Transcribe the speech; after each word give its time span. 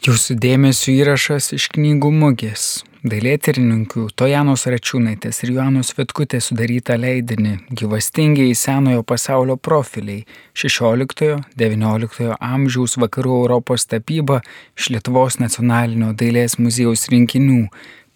Jūsų 0.00 0.38
dėmesio 0.40 0.94
įrašas 0.96 1.50
iš 1.52 1.66
knygų 1.74 2.08
mugės. 2.08 2.62
Dailėtirininkių 3.04 4.06
Tojanos 4.16 4.62
Račiūnaitės 4.72 5.42
ir 5.44 5.50
Joanos 5.58 5.92
Vitkutės 5.98 6.48
sudarytą 6.48 6.96
leidinį 6.96 7.52
gyvastingiai 7.76 8.54
senojo 8.56 9.04
pasaulio 9.04 9.58
profiliai 9.60 10.24
16-XIX 10.56 12.32
amžiaus 12.32 12.96
vakarų 13.04 13.42
Europos 13.42 13.84
tapyba 13.92 14.40
iš 14.72 14.88
Lietuvos 14.94 15.36
nacionalinio 15.36 16.14
dailės 16.16 16.56
muziejaus 16.56 17.04
rinkinių 17.12 17.68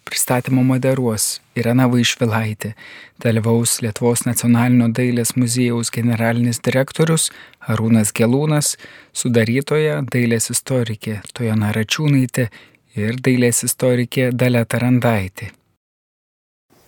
pristatymo 0.05 0.61
moderuos 0.63 1.39
Irena 1.57 1.87
Vaišvilaitė, 1.89 2.75
dalyvaus 3.23 3.79
Lietuvos 3.81 4.25
nacionalinio 4.27 4.91
dailės 4.93 5.33
muziejaus 5.39 5.89
generalinis 5.95 6.61
direktorius 6.67 7.31
Arūnas 7.73 8.13
Gelūnas, 8.15 8.75
sudarytoja 9.17 10.03
dailės 10.13 10.51
istorikė 10.53 11.21
Tojana 11.33 11.73
Račiūnaitė 11.75 12.47
ir 13.01 13.17
dailės 13.25 13.63
istorikė 13.65 14.29
Dalia 14.31 14.63
Tarandaitė. 14.69 15.49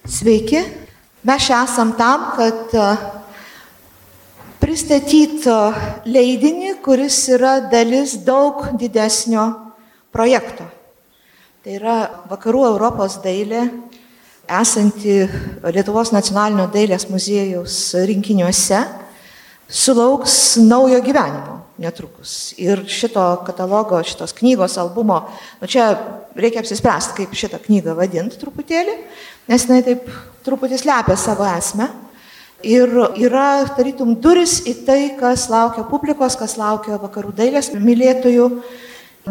Sveiki, 0.07 0.61
mes 1.27 1.49
čia 1.49 1.63
esam 1.65 1.97
tam, 1.97 2.29
kad 2.37 2.77
pristatytų 4.61 5.59
leidinį, 6.05 6.77
kuris 6.85 7.19
yra 7.33 7.57
dalis 7.73 8.19
daug 8.29 8.63
didesnio 8.79 9.49
projekto. 10.13 10.76
Tai 11.67 11.73
yra 11.75 11.95
vakarų 12.31 12.61
Europos 12.63 13.17
dailė, 13.19 13.65
esanti 14.55 15.17
Lietuvos 15.75 16.13
nacionalinio 16.15 16.69
dailės 16.71 17.09
muziejaus 17.11 17.73
rinkiniuose, 18.07 18.79
sulauks 19.67 20.37
naujo 20.63 21.01
gyvenimo 21.03 21.57
netrukus. 21.83 22.53
Ir 22.55 22.85
šito 22.87 23.25
katalogo, 23.43 23.99
šitos 23.99 24.31
knygos 24.39 24.79
albumo, 24.79 25.19
nu 25.59 25.67
čia 25.67 25.89
reikia 26.39 26.63
apsispręsti, 26.63 27.17
kaip 27.19 27.35
šitą 27.35 27.59
knygą 27.67 27.99
vadinti 27.99 28.39
truputėlį, 28.39 28.95
nes 29.51 29.67
jinai 29.67 29.83
taip 29.91 30.07
truputį 30.47 30.79
slepia 30.79 31.19
savo 31.19 31.51
esmę. 31.51 31.91
Ir 32.63 32.95
yra, 33.27 33.49
tarytum, 33.75 34.15
duris 34.23 34.61
į 34.63 34.79
tai, 34.87 35.01
kas 35.19 35.49
laukia 35.51 35.83
publikos, 35.91 36.39
kas 36.39 36.55
laukia 36.55 36.95
vakarų 37.03 37.35
dailės 37.35 37.75
mylėtojų 37.75 38.53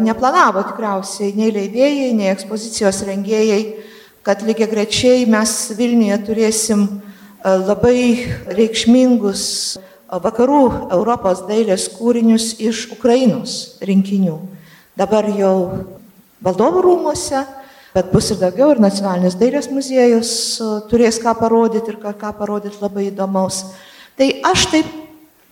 Neplanavo 0.03 0.61
tikriausiai 0.67 1.33
nei 1.37 1.49
leidėjai, 1.53 2.11
nei 2.13 2.29
ekspozicijos 2.29 3.01
rengėjai, 3.07 3.61
kad 4.25 4.43
lygiai 4.45 4.69
grečiai 4.69 5.25
mes 5.29 5.53
Vilniuje 5.77 6.17
turėsim 6.27 6.83
e, 6.85 6.91
labai 7.49 7.99
reikšmingus 8.57 9.43
e, 9.77 9.81
vakarų 10.23 10.63
Europos 10.93 11.45
dailės 11.47 11.87
kūrinius 11.95 12.51
iš 12.61 12.87
Ukrainos 12.93 13.77
rinkinių. 13.81 14.37
Dabar 14.99 15.29
jau 15.33 15.55
valdovų 16.43 16.83
rūmose, 16.85 17.41
bet 17.95 18.13
bus 18.13 18.29
ir 18.33 18.41
daugiau, 18.43 18.73
ir 18.75 18.83
nacionalinis 18.83 19.39
dailės 19.39 19.71
muziejus 19.73 20.31
e, 20.59 20.71
turės 20.91 21.17
ką 21.23 21.33
parodyti 21.39 21.95
ir 21.95 22.01
ką 22.03 22.35
parodyti 22.37 22.83
labai 22.83 23.09
įdomaus. 23.09 23.63
Tai 24.17 24.29
aš 24.51 24.69
taip 24.75 24.93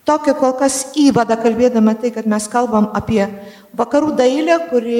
Tokią 0.06 0.36
kol 0.38 0.53
kas 0.59 0.92
įvadą 1.02 1.38
kalbėdama 1.42 1.95
tai, 1.98 2.11
kad 2.14 2.28
mes 2.30 2.45
kalbam 2.52 2.92
apie 2.94 3.23
vakarų 3.73 4.14
dailę, 4.20 4.59
kuri 4.70 5.00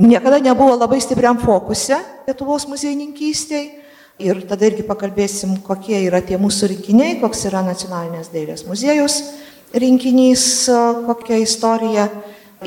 niekada 0.00 0.40
nebuvo 0.40 0.78
labai 0.80 1.00
stipriam 1.04 1.38
fokuse 1.42 1.98
Lietuvos 2.28 2.64
muziejininkystėje. 2.70 3.76
Ir 4.20 4.42
tada 4.44 4.66
irgi 4.68 4.84
pakalbėsim, 4.84 5.54
kokie 5.64 5.96
yra 6.04 6.18
tie 6.20 6.36
mūsų 6.36 6.68
rinkiniai, 6.74 7.14
koks 7.22 7.46
yra 7.48 7.62
nacionalinės 7.64 8.28
dailės 8.28 8.66
muziejus 8.68 9.22
rinkinys, 9.72 10.68
kokia 11.06 11.40
istorija. 11.40 12.08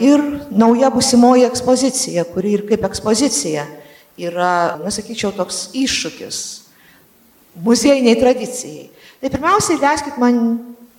Ir 0.01 0.21
nauja 0.49 0.89
busimoji 0.89 1.45
ekspozicija, 1.45 2.25
kuri 2.33 2.55
ir 2.57 2.63
kaip 2.65 2.85
ekspozicija 2.87 3.67
yra, 4.17 4.79
nesakyčiau, 4.81 5.29
toks 5.37 5.67
iššūkis 5.77 6.39
muziejiniai 7.61 8.17
tradicijai. 8.17 8.87
Tai 9.21 9.29
pirmiausiai 9.29 9.77
leiskit 9.77 10.17
man 10.17 10.39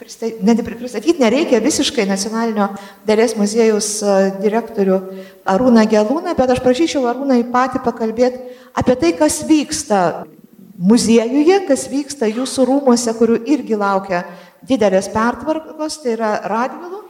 pristatyti 0.05 1.23
nereikia 1.23 1.61
visiškai 1.65 2.07
nacionalinio 2.09 2.69
dailės 3.09 3.37
muziejaus 3.39 3.89
e, 4.03 4.15
direktorių 4.43 5.01
Arūną 5.49 5.85
Gelūną, 5.91 6.35
bet 6.37 6.55
aš 6.55 6.63
prašyčiau 6.65 7.07
Arūną 7.11 7.41
į 7.43 7.49
patį 7.53 7.83
pakalbėti 7.85 8.55
apie 8.77 8.97
tai, 9.01 9.13
kas 9.19 9.43
vyksta 9.49 10.01
muziejuje, 10.79 11.61
kas 11.69 11.87
vyksta 11.91 12.29
jūsų 12.31 12.69
rūmose, 12.71 13.15
kurių 13.19 13.41
irgi 13.57 13.79
laukia 13.79 14.25
didelės 14.67 15.11
pertvarkos, 15.13 16.01
tai 16.03 16.17
yra 16.17 16.33
Radvilų 16.51 17.03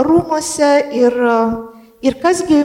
rūmose 0.00 0.70
ir, 0.96 1.16
ir 2.02 2.20
kasgi 2.22 2.62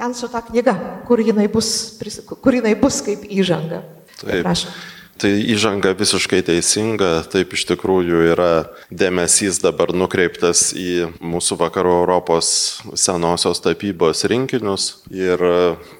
ten 0.00 0.14
su 0.16 0.30
ta 0.32 0.40
knyga, 0.40 0.76
kur 1.08 1.20
jinai 1.20 1.48
bus, 1.52 1.98
kur 2.40 2.56
jinai 2.56 2.72
bus 2.80 3.02
kaip 3.04 3.26
įžanga. 3.28 3.82
Taip. 4.20 4.40
Prašau. 4.40 4.72
Tai 5.20 5.30
įžanga 5.52 5.90
visiškai 5.92 6.38
teisinga, 6.48 7.10
taip 7.28 7.52
iš 7.52 7.66
tikrųjų 7.68 8.22
yra 8.32 8.52
dėmesys 8.88 9.58
dabar 9.60 9.90
nukreiptas 9.92 10.70
į 10.72 11.10
mūsų 11.20 11.58
vakarų 11.60 11.90
Europos 11.98 12.52
senosios 12.96 13.60
tapybos 13.60 14.24
rinkinius. 14.30 14.86
Ir 15.12 15.42
e, 15.44 15.58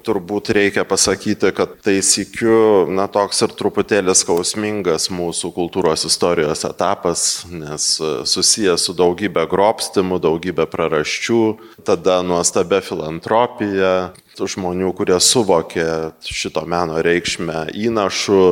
turbūt 0.09 0.49
reikia 0.57 0.87
pasakyti, 0.89 1.51
kad 1.53 1.75
tai 1.85 1.99
sikiu, 2.01 2.87
na, 2.89 3.11
toks 3.13 3.45
ir 3.45 3.53
truputėlį 3.59 4.15
skausmingas 4.17 5.11
mūsų 5.13 5.51
kultūros 5.53 6.07
istorijos 6.09 6.65
etapas, 6.65 7.27
nes 7.53 7.91
e, 8.01 8.13
susijęs 8.25 8.87
su 8.89 8.95
daugybė 8.97 9.45
grobstimų, 9.53 10.17
daugybė 10.25 10.65
praraščių, 10.73 11.43
tada 11.85 12.23
nuostabia 12.25 12.81
filantropija, 12.81 13.93
žmonių, 14.41 14.95
kurie 14.97 15.19
suvokė 15.21 16.15
šito 16.25 16.65
meno 16.65 17.03
reikšmę 17.05 17.67
įnašų 17.77 18.47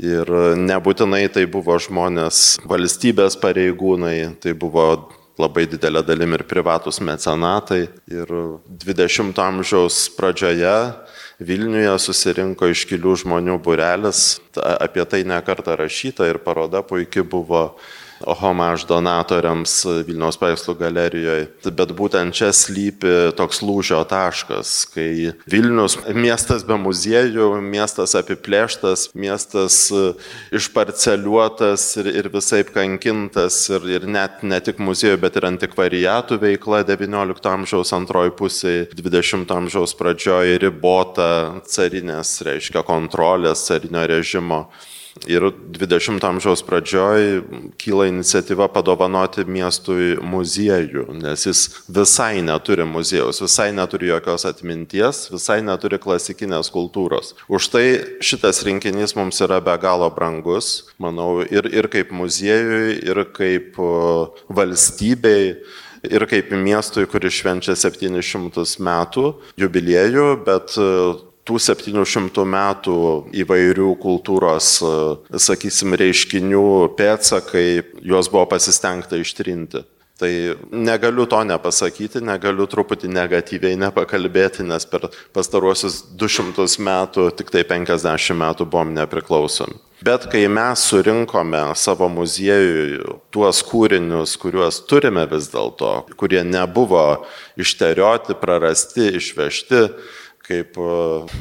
Ir 0.00 0.30
nebūtinai 0.56 1.26
tai 1.28 1.44
buvo 1.50 1.76
žmonės 1.76 2.60
valstybės 2.64 3.36
pareigūnai, 3.40 4.38
tai 4.40 4.54
buvo 4.56 4.86
labai 5.40 5.66
didelė 5.68 6.02
dalim 6.04 6.36
ir 6.36 6.44
privatus 6.48 7.00
mecenatai. 7.04 7.82
Ir 8.08 8.32
20-ojo 8.84 9.44
amžiaus 9.44 10.06
pradžioje 10.16 10.76
Vilniuje 11.40 11.92
susirinko 12.04 12.68
iškilių 12.68 13.14
žmonių 13.22 13.54
burelis, 13.64 14.42
apie 14.60 15.06
tai 15.08 15.22
nekarta 15.24 15.72
rašyta 15.80 16.26
ir 16.28 16.36
paroda 16.44 16.82
puikiai 16.84 17.24
buvo 17.24 17.62
homaž 18.20 18.84
donatoriams 18.88 19.72
Vilniaus 20.06 20.38
paveikslų 20.40 20.74
galerijoje. 20.80 21.46
Bet 21.76 21.94
būtent 21.96 22.36
čia 22.36 22.50
slypi 22.54 23.32
toks 23.38 23.62
lūžio 23.64 24.02
taškas, 24.08 24.72
kai 24.92 25.32
Vilnius 25.50 25.96
miestas 26.14 26.64
be 26.66 26.76
muziejų, 26.80 27.48
miestas 27.64 28.14
apiplėštas, 28.18 29.08
miestas 29.14 29.78
e, 29.94 30.04
išparceliuotas 30.56 31.86
ir, 32.02 32.12
ir 32.22 32.30
visai 32.32 32.62
kankintas 32.68 33.62
ir, 33.72 33.88
ir 33.98 34.06
net 34.10 34.44
ne 34.46 34.60
tik 34.64 34.80
muziejų, 34.82 35.20
bet 35.24 35.40
ir 35.40 35.48
antikvariatų 35.50 36.40
veikla 36.44 36.84
XIX 36.88 37.52
amžiaus 37.54 37.94
antroji 37.96 38.36
pusė, 38.36 38.76
XX 38.94 39.48
amžiaus 39.56 39.96
pradžioje 39.98 40.60
ribota 40.62 41.30
carinės, 41.70 42.38
reiškia 42.46 42.84
kontrolės 42.86 43.66
carinio 43.68 44.06
režimo. 44.10 44.64
Ir 45.26 45.48
20 45.74 46.22
amžiaus 46.22 46.62
pradžioj 46.62 47.42
kyla 47.80 48.06
iniciatyva 48.10 48.68
padovanoti 48.70 49.42
miestui 49.42 50.14
muziejų, 50.22 51.08
nes 51.18 51.46
jis 51.48 51.64
visai 51.90 52.44
neturi 52.46 52.86
muziejaus, 52.86 53.42
visai 53.42 53.70
neturi 53.74 54.12
jokios 54.12 54.46
atminties, 54.48 55.26
visai 55.32 55.60
neturi 55.66 55.98
klasikinės 56.00 56.70
kultūros. 56.70 57.34
Už 57.50 57.70
tai 57.74 57.84
šitas 58.22 58.62
rinkinys 58.66 59.16
mums 59.18 59.42
yra 59.42 59.58
be 59.64 59.74
galo 59.82 60.08
brangus, 60.14 60.90
manau, 61.02 61.42
ir, 61.42 61.66
ir 61.74 61.90
kaip 61.90 62.14
muziejui, 62.14 63.00
ir 63.02 63.24
kaip 63.34 63.80
valstybei 64.48 65.56
ir 66.06 66.24
kaip 66.30 66.52
miestui, 66.54 67.04
kuris 67.10 67.34
švenčia 67.42 67.74
700 67.76 68.78
metų 68.80 69.26
jubiliejų, 69.60 70.28
bet 70.46 70.78
tų 71.50 71.58
700 71.58 72.46
metų 72.46 72.96
įvairių 73.42 73.94
kultūros, 74.00 74.76
sakysim, 75.34 75.96
reiškinių 75.98 76.66
pėtsakai, 76.98 77.66
juos 78.06 78.30
buvo 78.30 78.46
pasistengta 78.54 79.18
ištrinti. 79.18 79.82
Tai 80.20 80.30
negaliu 80.70 81.24
to 81.24 81.38
nepasakyti, 81.48 82.20
negaliu 82.20 82.66
truputį 82.68 83.08
negatyviai 83.08 83.78
nepakalbėti, 83.80 84.66
nes 84.68 84.84
per 84.84 85.08
pastaruosius 85.32 86.02
200 86.20 86.66
metų 86.84 87.30
tik 87.38 87.48
tai 87.54 87.64
50 87.64 88.36
metų 88.36 88.66
buvom 88.68 88.92
nepriklausomi. 88.98 89.80
Bet 90.04 90.26
kai 90.32 90.46
mes 90.48 90.80
surinkome 90.88 91.60
savo 91.76 92.06
muziejui 92.12 93.00
tuos 93.32 93.64
kūrinius, 93.68 94.36
kuriuos 94.40 94.82
turime 94.88 95.26
vis 95.28 95.48
dėlto, 95.52 95.90
kurie 96.20 96.40
nebuvo 96.44 97.26
išterioti, 97.60 98.36
prarasti, 98.40 99.10
išvežti, 99.20 99.82
kaip 100.50 100.78
e, 100.78 100.90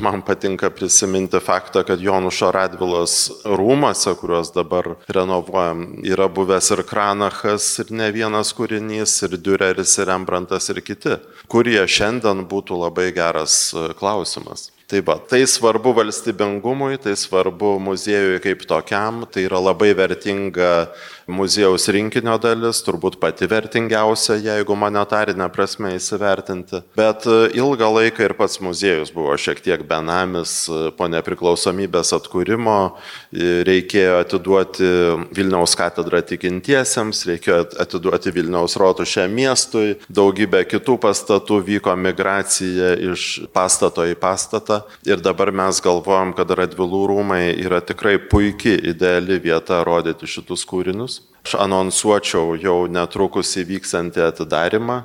man 0.03 0.21
patinka 0.25 0.69
prisiminti 0.73 1.41
faktą, 1.41 1.83
kad 1.87 2.01
Jonušo 2.03 2.51
Radvilos 2.53 3.15
rūmose, 3.45 4.13
kuriuos 4.19 4.53
dabar 4.55 4.93
renovuojam, 5.09 5.85
yra 6.05 6.29
buvęs 6.31 6.71
ir 6.75 6.85
Kranachas, 6.89 7.71
ir 7.83 7.93
ne 8.01 8.11
vienas 8.15 8.53
kūrinys, 8.57 9.19
ir 9.27 9.37
Düreris, 9.41 9.97
ir 9.99 10.11
Rembrandtas, 10.11 10.69
ir 10.73 10.83
kiti, 10.85 11.17
kurie 11.49 11.81
šiandien 11.89 12.45
būtų 12.49 12.83
labai 12.85 13.09
geras 13.15 13.61
e, 13.73 13.89
klausimas. 13.99 14.69
Tai 14.89 15.03
va, 15.05 15.19
tai 15.21 15.43
svarbu 15.45 15.91
valstybingumui, 15.93 16.95
tai 16.97 17.11
svarbu 17.13 17.75
muziejui 17.85 18.39
kaip 18.41 18.63
tokiam, 18.65 19.21
tai 19.29 19.43
yra 19.45 19.59
labai 19.61 19.91
vertinga 19.93 20.89
muziejaus 21.29 21.87
rinkinio 21.93 22.35
dalis, 22.41 22.81
turbūt 22.85 23.17
pati 23.21 23.47
vertingiausia, 23.49 24.37
jeigu 24.43 24.75
monetarinė 24.79 25.49
prasme 25.53 25.93
įsivertinti. 25.97 26.81
Bet 26.97 27.27
e, 27.29 27.37
ilgą 27.59 27.89
laiką 27.95 28.25
ir 28.25 28.35
pats 28.37 28.59
muziejus 28.63 29.13
buvo 29.15 29.35
šiek 29.39 29.61
tiek 29.63 29.83
benamis 29.87 30.53
e, 30.67 30.79
po 30.97 31.09
nepriklausomybės 31.11 32.13
atkūrimo. 32.17 32.77
E, 32.89 33.61
reikėjo 33.67 34.19
atiduoti 34.23 34.89
Vilniaus 35.35 35.75
katedrą 35.79 36.21
tikintiesiems, 36.29 37.23
reikėjo 37.29 37.61
atiduoti 37.81 38.33
Vilniaus 38.35 38.77
rotušę 38.79 39.27
miestui, 39.31 39.97
daugybė 40.09 40.65
kitų 40.69 40.97
pastatų 41.03 41.61
vyko 41.69 41.95
migracija 41.99 42.95
iš 43.11 43.27
pastato 43.55 44.05
į 44.09 44.17
pastatą. 44.19 44.81
Ir 45.07 45.21
dabar 45.23 45.53
mes 45.55 45.81
galvojam, 45.83 46.33
kad 46.37 46.51
Radvilų 46.59 47.05
rūmai 47.13 47.43
yra 47.61 47.81
tikrai 47.85 48.17
puikiai 48.19 48.79
ideali 48.91 49.39
vieta 49.41 49.83
rodyti 49.87 50.27
šitus 50.29 50.65
kūrinius. 50.69 51.18
Aš 51.45 51.55
anonsuočiau 51.63 52.57
jau 52.59 52.83
netrukus 52.91 53.55
įvyksantį 53.57 54.25
atidarimą, 54.27 54.99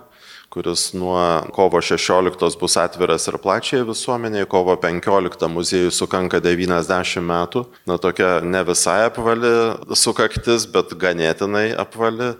kuris 0.54 0.92
nuo 0.94 1.18
kovo 1.54 1.80
16 1.82 2.58
bus 2.60 2.76
atviras 2.78 3.26
ir 3.30 3.38
plačiai 3.42 3.86
visuomeniai, 3.86 4.46
kovo 4.50 4.76
15 4.78 5.48
muziejui 5.50 5.94
sukanka 5.94 6.42
90 6.44 7.24
metų. 7.24 7.64
Na 7.90 7.98
tokia 7.98 8.38
ne 8.42 8.62
visai 8.66 9.04
apvali 9.08 9.54
sukaktis, 9.98 10.68
bet 10.70 10.94
ganėtinai 11.00 11.72
apvali. 11.78 12.34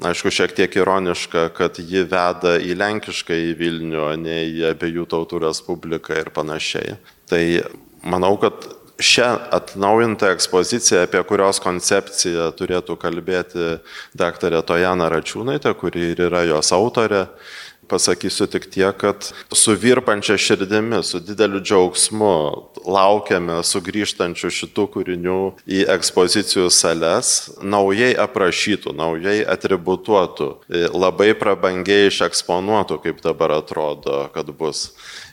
Aišku, 0.00 0.32
šiek 0.32 0.54
tiek 0.56 0.76
ironiška, 0.80 1.50
kad 1.52 1.76
ji 1.76 2.06
veda 2.08 2.54
į 2.56 2.72
Lenkišką 2.80 3.36
į 3.36 3.50
Vilnių, 3.58 3.98
o 4.00 4.12
ne 4.16 4.38
į 4.48 4.62
abiejų 4.70 5.04
tautų 5.12 5.42
respubliką 5.44 6.16
ir 6.22 6.30
panašiai. 6.32 6.96
Tai 7.28 7.42
manau, 8.00 8.32
kad 8.40 8.64
šią 9.00 9.28
atnaujintą 9.56 10.30
ekspoziciją, 10.34 11.04
apie 11.06 11.22
kurios 11.28 11.60
koncepciją 11.62 12.50
turėtų 12.58 12.96
kalbėti 13.00 13.72
daktarė 14.18 14.62
Tojana 14.66 15.08
Račiūnaitė, 15.12 15.74
kuri 15.80 16.12
ir 16.12 16.24
yra 16.28 16.44
jos 16.48 16.72
autorė, 16.76 17.26
pasakysiu 17.90 18.46
tik 18.50 18.68
tiek, 18.72 18.96
kad 19.00 19.30
su 19.52 19.74
virpančia 19.78 20.38
širdimi, 20.40 21.02
su 21.06 21.20
dideliu 21.24 21.60
džiaugsmu 21.62 22.34
laukiame 22.86 23.60
sugrįžtančių 23.66 24.50
šitų 24.56 24.86
kūrinių 24.94 25.38
į 25.68 25.84
ekspozicijų 25.96 26.68
sales, 26.74 27.50
naujai 27.62 28.12
aprašytų, 28.24 28.94
naujai 28.96 29.40
atributuotų, 29.44 30.50
labai 30.94 31.32
prabangiai 31.38 32.08
išeksponuotų, 32.10 33.00
kaip 33.04 33.24
dabar 33.24 33.58
atrodo, 33.60 34.26
kad 34.34 34.52
bus. 34.56 34.90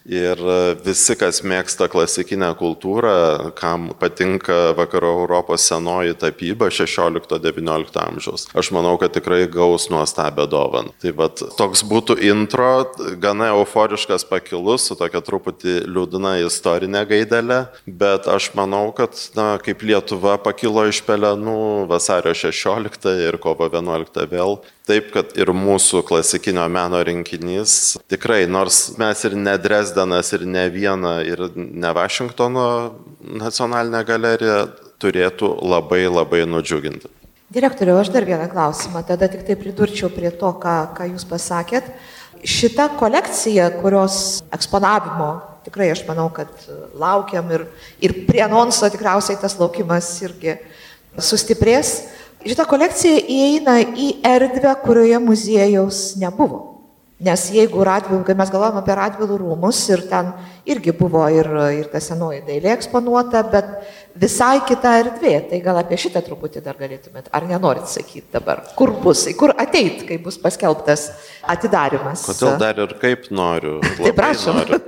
Ir 0.07 0.39
visi, 0.86 1.18
kas 1.19 1.42
mėgsta 1.44 1.89
klasikinę 1.92 2.53
kultūrą, 2.56 3.51
kam 3.60 3.89
patinka 4.00 4.71
vakarų 4.77 5.10
Europos 5.25 5.65
senoji 5.68 6.15
tapyba 6.15 6.69
16-19 6.71 8.00
amžiaus, 8.06 8.45
aš 8.56 8.71
manau, 8.71 8.95
kad 9.01 9.12
tikrai 9.12 9.42
gaus 9.51 9.89
nuostabią 9.92 10.48
dovaną. 10.48 10.95
Tai 11.03 11.12
vad 11.19 11.44
toks 11.60 11.83
būtų 11.83 12.15
intro, 12.47 12.94
gana 13.19 13.51
euforiškas 13.51 14.23
pakilus, 14.29 14.88
su 14.88 14.95
tokia 14.95 15.19
truputį 15.19 15.81
liūdna 15.91 16.38
istorinė 16.47 17.03
gaidelė, 17.09 17.65
bet 17.85 18.27
aš 18.31 18.53
manau, 18.55 18.88
kad, 18.95 19.19
na, 19.35 19.57
kaip 19.59 19.83
Lietuva 19.83 20.38
pakilo 20.39 20.88
iš 20.88 21.03
pelenų 21.03 21.85
vasario 21.91 22.31
16 22.31 23.11
ir 23.27 23.38
kovo 23.44 23.67
11 23.67 24.25
vėl, 24.31 24.59
Taip, 24.88 25.09
kad 25.11 25.33
ir 25.35 25.49
mūsų 25.51 25.99
klasikinio 26.07 26.63
meno 26.71 27.01
rinkinys 27.03 27.97
tikrai, 28.07 28.45
nors 28.47 28.93
mes 28.95 29.19
ir 29.27 29.33
ne 29.35 29.57
Dresdenas, 29.59 30.29
ir 30.31 30.45
ne 30.47 30.63
Viena, 30.71 31.17
ir 31.27 31.41
ne 31.57 31.91
Vašingtono 31.91 32.67
nacionalinė 33.19 34.05
galerija, 34.07 34.61
turėtų 35.03 35.51
labai 35.59 36.05
labai 36.07 36.45
nudžiuginti. 36.47 37.11
Direktoriau, 37.51 38.00
aš 38.00 38.13
dar 38.15 38.23
vieną 38.27 38.47
klausimą, 38.51 39.03
tada 39.07 39.27
tik 39.31 39.43
tai 39.47 39.55
pridurčiau 39.59 40.07
prie 40.11 40.31
to, 40.35 40.50
ką, 40.59 40.77
ką 40.95 41.05
Jūs 41.13 41.27
pasakėt. 41.27 41.91
Šita 42.44 42.89
kolekcija, 43.00 43.69
kurios 43.81 44.44
eksponavimo 44.54 45.31
tikrai 45.68 45.89
aš 45.92 46.06
manau, 46.07 46.30
kad 46.31 46.48
laukiam 46.95 47.50
ir, 47.51 47.66
ir 48.00 48.13
prie 48.28 48.39
anonso 48.45 48.88
tikriausiai 48.92 49.39
tas 49.42 49.57
laukimas 49.60 50.07
irgi 50.24 50.56
sustiprės. 51.19 52.06
Šita 52.48 52.63
kolekcija 52.69 53.19
įeina 53.19 53.81
į 53.84 54.07
erdvę, 54.25 54.72
kurioje 54.86 55.19
muziejaus 55.19 56.01
nebuvo. 56.22 56.76
Nes 57.17 57.47
jeigu 57.49 57.81
Radvilų, 57.81 58.19
kai 58.27 58.35
mes 58.37 58.49
galvojame 58.53 58.77
apie 58.83 58.93
Radvilų 58.93 59.39
rūmus 59.41 59.79
ir 59.89 60.03
ten 60.05 60.27
irgi 60.69 60.93
buvo 60.93 61.23
ir, 61.33 61.47
ir 61.73 61.87
ta 61.89 61.97
senoji 62.03 62.43
dailė 62.45 62.75
eksponuota, 62.75 63.41
bet 63.49 63.71
visai 64.21 64.59
kita 64.69 64.91
erdvė, 64.99 65.31
tai 65.49 65.57
gal 65.65 65.79
apie 65.81 65.97
šitą 65.97 66.21
truputį 66.27 66.61
dar 66.61 66.77
galėtumėt, 66.77 67.31
ar 67.33 67.47
nenorit 67.49 67.89
sakyti 67.89 68.27
dabar, 68.35 68.61
kur 68.77 68.93
bus, 69.01 69.25
kur 69.39 69.55
ateit, 69.57 70.05
kai 70.05 70.19
bus 70.21 70.37
paskelbtas 70.43 71.07
atidarimas. 71.41 72.27
Kodėl 72.29 72.61
dar 72.61 72.83
ir 72.85 72.93
kaip 73.01 73.31
noriu. 73.33 73.79
Tai 73.97 74.13
prašom. 74.21 74.61
Noriu. 74.61 74.81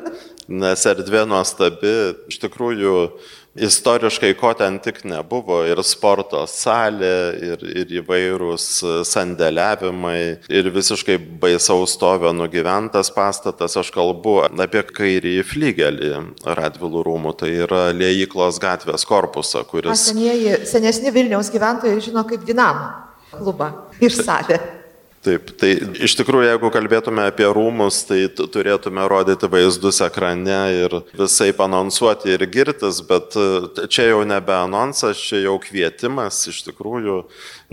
Nes 0.49 0.85
erdvė 0.89 1.25
nuostabi, 1.29 1.95
iš 2.29 2.39
tikrųjų 2.45 2.93
istoriškai 3.55 4.33
ko 4.39 4.53
ten 4.57 4.77
tik 4.83 5.01
nebuvo 5.07 5.61
ir 5.67 5.81
sporto 5.85 6.43
salė, 6.49 7.15
ir, 7.41 7.65
ir 7.81 7.93
įvairūs 8.01 8.67
sandėliavimai, 9.09 10.21
ir 10.51 10.71
visiškai 10.73 11.17
baisaus 11.41 11.95
stovio 11.97 12.33
nugyventas 12.35 13.11
pastatas. 13.15 13.77
Aš 13.79 13.91
kalbu 13.95 14.39
apie 14.49 14.83
kairįjį 14.85 15.45
flygelį 15.47 16.13
Radvilų 16.59 17.03
rūmų, 17.07 17.35
tai 17.41 17.53
yra 17.65 17.83
Liejyklos 17.95 18.61
gatvės 18.61 19.05
korpusą, 19.09 19.65
kuris... 19.69 20.09
Senieji, 20.09 20.61
senesni 20.69 21.13
Vilniaus 21.13 21.51
gyventojai 21.53 22.01
žino 22.03 22.25
kaip 22.29 22.45
Dinamo 22.47 22.91
klubą 23.33 23.71
ir 24.01 24.13
salę. 24.13 24.78
Taip, 25.19 25.49
tai 25.59 25.73
iš 25.99 26.13
tikrųjų, 26.15 26.45
jeigu 26.47 26.69
kalbėtume 26.71 27.25
apie 27.27 27.47
rūmus, 27.51 28.05
tai 28.07 28.21
turėtume 28.31 29.03
rodyti 29.11 29.49
vaizdus 29.51 29.99
ekrane 30.05 30.59
ir 30.77 30.95
visai 31.11 31.49
panonsuoti 31.55 32.31
ir 32.37 32.45
girtis, 32.47 33.01
bet 33.03 33.35
e, 33.35 33.87
čia 33.91 34.05
jau 34.13 34.21
nebe 34.27 34.55
anonsas, 34.55 35.19
čia 35.19 35.41
jau 35.43 35.57
kvietimas. 35.59 36.39
Iš 36.47 36.61
tikrųjų, 36.69 37.17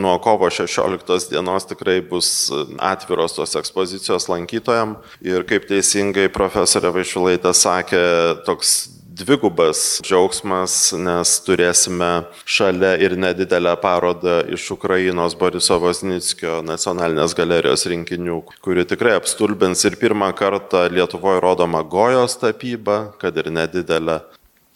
nuo 0.02 0.16
kovo 0.24 0.50
16 0.50 1.30
dienos 1.30 1.70
tikrai 1.70 2.00
bus 2.02 2.50
atviros 2.82 3.38
tos 3.38 3.54
ekspozicijos 3.62 4.26
lankytojam. 4.32 4.98
Ir 5.22 5.46
kaip 5.46 5.70
teisingai 5.70 6.26
profesorė 6.34 6.90
Vaišvilaitė 6.98 7.54
sakė, 7.54 8.02
toks 8.48 8.95
dvigubas 9.16 10.00
džiaugsmas, 10.04 10.74
nes 11.00 11.32
turėsime 11.46 12.26
šalia 12.44 12.94
ir 13.00 13.16
nedidelę 13.16 13.72
parodą 13.80 14.38
iš 14.52 14.68
Ukrainos 14.74 15.36
Boriso 15.38 15.78
Vosnickio 15.80 16.60
nacionalinės 16.66 17.36
galerijos 17.38 17.86
rinkinių, 17.88 18.42
kuri 18.64 18.84
tikrai 18.88 19.16
apstulbins 19.16 19.84
ir 19.88 19.96
pirmą 20.00 20.32
kartą 20.36 20.86
Lietuvoje 20.92 21.40
rodoma 21.44 21.82
Gojos 21.82 22.36
tapyba, 22.42 23.12
kad 23.20 23.36
ir 23.40 23.52
nedidelė. 23.54 24.20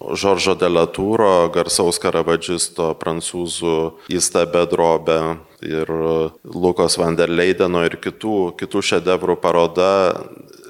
Žoržo 0.00 0.54
Delatūro, 0.56 1.50
garsaus 1.52 1.98
karavadžisto, 2.00 2.94
prancūzų 2.96 3.74
įstabę 4.08 4.62
drobę 4.72 5.18
ir 5.60 5.92
Lukos 6.40 6.96
Vanderleideno 6.96 7.82
ir 7.84 7.98
kitų, 8.00 8.54
kitų 8.56 8.80
šedevrų 8.94 9.36
paroda 9.42 9.90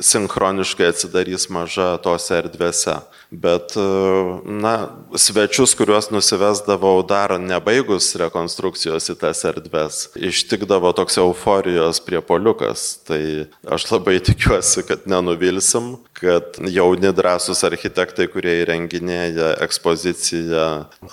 sinchroniškai 0.02 0.90
atsidarys 0.90 1.46
maža 1.52 1.92
tose 2.02 2.40
erdvėse 2.40 2.98
bet 3.30 3.74
na 4.44 4.88
svečius 5.14 5.74
kuriuos 5.78 6.10
nusivesdavau 6.10 7.02
dar 7.06 7.36
nebaigus 7.40 8.12
rekonstrukcijos 8.18 9.10
į 9.12 9.16
tas 9.20 9.44
erdves 9.46 10.00
ištikdavo 10.18 10.90
toks 10.98 11.20
euforijos 11.22 12.02
priepuoliukas. 12.02 12.86
Tai 13.06 13.22
aš 13.70 13.86
labai 13.92 14.18
tikiuosi 14.24 14.84
kad 14.88 15.06
nenuvilsim 15.10 15.96
kad 16.20 16.58
jauni 16.68 17.12
drąsūs 17.16 17.62
architektai 17.64 18.26
kurie 18.28 18.58
įrenginėja 18.60 19.54
ekspoziciją 19.64 20.66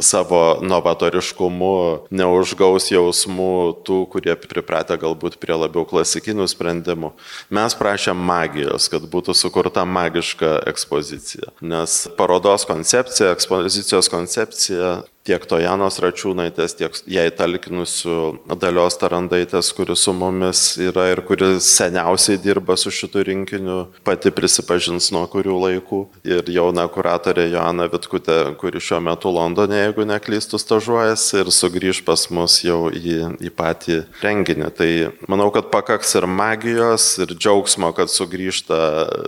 savo 0.04 0.42
novatoriškumu 0.66 2.10
neužgaus 2.12 2.90
jausmų 2.92 3.54
tų 3.88 4.02
kurie 4.12 4.36
pripratę 4.42 4.98
galbūt 5.00 5.38
prie 5.40 5.56
labiau 5.56 5.86
klasikinių 5.88 6.50
sprendimų. 6.52 7.14
Mes 7.54 7.78
prašėm 7.78 8.20
magijos 8.20 8.90
kad 8.92 9.06
būtų 9.08 9.38
sukurta 9.38 9.86
magiška 9.88 10.58
ekspozicija 10.68 11.54
nes 11.62 12.07
parodos 12.18 12.66
koncepcija, 12.66 13.32
ekspozicijos 13.32 14.10
koncepcija 14.10 15.02
tiek 15.28 15.44
Tojanos 15.50 16.00
Račiūnaitės, 16.04 16.76
tiek 16.80 16.98
jai 17.12 17.28
talkinusių 17.36 18.18
Dalios 18.60 18.98
Tarandaitės, 19.02 19.74
kuris 19.76 20.06
su 20.08 20.14
mumis 20.16 20.62
yra 20.82 21.10
ir 21.12 21.22
kuris 21.28 21.68
seniausiai 21.78 22.40
dirba 22.42 22.78
su 22.80 22.92
šitu 22.94 23.26
rinkiniu, 23.28 23.80
pati 24.08 24.32
prisipažins 24.32 25.12
nuo 25.16 25.26
kurių 25.32 25.58
laikų. 25.66 26.02
Ir 26.28 26.48
jauna 26.52 26.88
kuratorė 26.92 27.48
Joana 27.52 27.88
Vitkutė, 27.92 28.38
kuri 28.60 28.82
šiuo 28.84 29.02
metu 29.04 29.32
Londone, 29.34 29.80
jeigu 29.82 30.08
neklystų, 30.08 30.60
stažuojasi 30.62 31.42
ir 31.44 31.52
sugrįž 31.54 32.04
pas 32.08 32.28
mus 32.34 32.60
jau 32.66 32.88
į, 32.92 33.18
į 33.44 33.52
patį 33.58 34.00
renginį. 34.24 34.72
Tai 34.78 34.90
manau, 35.30 35.50
kad 35.56 35.70
pakaks 35.74 36.16
ir 36.20 36.28
magijos, 36.30 37.10
ir 37.24 37.36
džiaugsmo, 37.36 37.92
kad 37.98 38.12
sugrįžta 38.12 38.80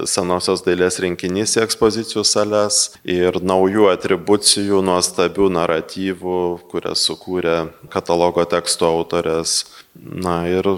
senosios 0.09 0.63
dailės 0.65 0.99
rinkinys 1.03 1.57
į 1.57 1.63
ekspozicijų 1.65 2.25
sales 2.27 2.81
ir 3.03 3.39
naujų 3.43 3.89
atribucijų, 3.91 4.81
nuostabių 4.85 5.49
naratyvų, 5.59 5.88
kurias 6.71 7.03
sukūrė 7.07 7.69
katalogo 7.89 8.45
teksto 8.49 8.89
autorės. 8.89 9.63
Na 9.97 10.43
ir 10.47 10.77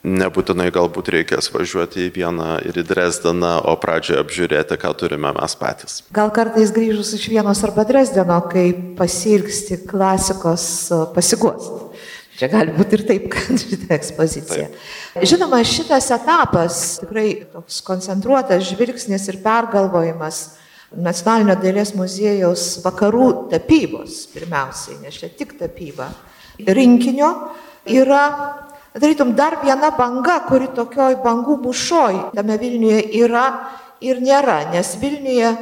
nebūtinai 0.00 0.70
galbūt 0.72 1.10
reikės 1.12 1.50
važiuoti 1.52 2.06
į 2.06 2.12
vieną 2.14 2.48
ir 2.64 2.78
į 2.80 2.84
Dresdeną, 2.88 3.52
o 3.68 3.74
pradžioje 3.80 4.22
apžiūrėti, 4.22 4.78
ką 4.80 4.94
turime 4.96 5.32
mes 5.36 5.56
patys. 5.60 6.00
Gal 6.16 6.32
kartais 6.32 6.72
grįžus 6.72 7.12
iš 7.18 7.28
vienos 7.32 7.60
arba 7.66 7.84
Dresdeno, 7.88 8.40
kai 8.48 8.70
pasilgsti 8.96 9.82
klasikos 9.90 10.64
pasiguosti. 11.14 11.90
Čia 12.40 12.48
gali 12.48 12.72
būti 12.72 12.96
ir 12.96 13.04
taip, 13.04 13.26
kad 13.34 13.60
šitą 13.60 13.92
ekspoziciją. 13.98 14.70
Taip. 14.72 15.26
Žinoma, 15.28 15.60
šitas 15.68 16.08
etapas, 16.16 16.80
tikrai 17.02 17.26
toks 17.52 17.82
koncentruotas 17.84 18.64
žvilgsnis 18.70 19.28
ir 19.28 19.42
pergalvojimas 19.44 20.40
Nacionalinio 20.90 21.54
dailės 21.62 21.92
muziejaus 21.94 22.80
vakarų 22.82 23.26
tapybos, 23.52 24.24
pirmiausiai, 24.32 24.96
nes 25.04 25.20
čia 25.20 25.28
tik 25.30 25.54
tapyba, 25.60 26.08
rinkinio 26.66 27.28
yra, 27.86 28.24
darytum, 28.96 29.36
dar 29.38 29.60
viena 29.62 29.92
banga, 29.94 30.40
kuri 30.48 30.72
tokioj 30.74 31.20
bangų 31.22 31.60
mušoj 31.62 32.18
tame 32.34 32.58
Vilniuje 32.58 33.04
yra 33.22 33.44
ir 34.02 34.18
nėra, 34.18 34.64
nes 34.74 34.96
Vilniuje 34.98 35.52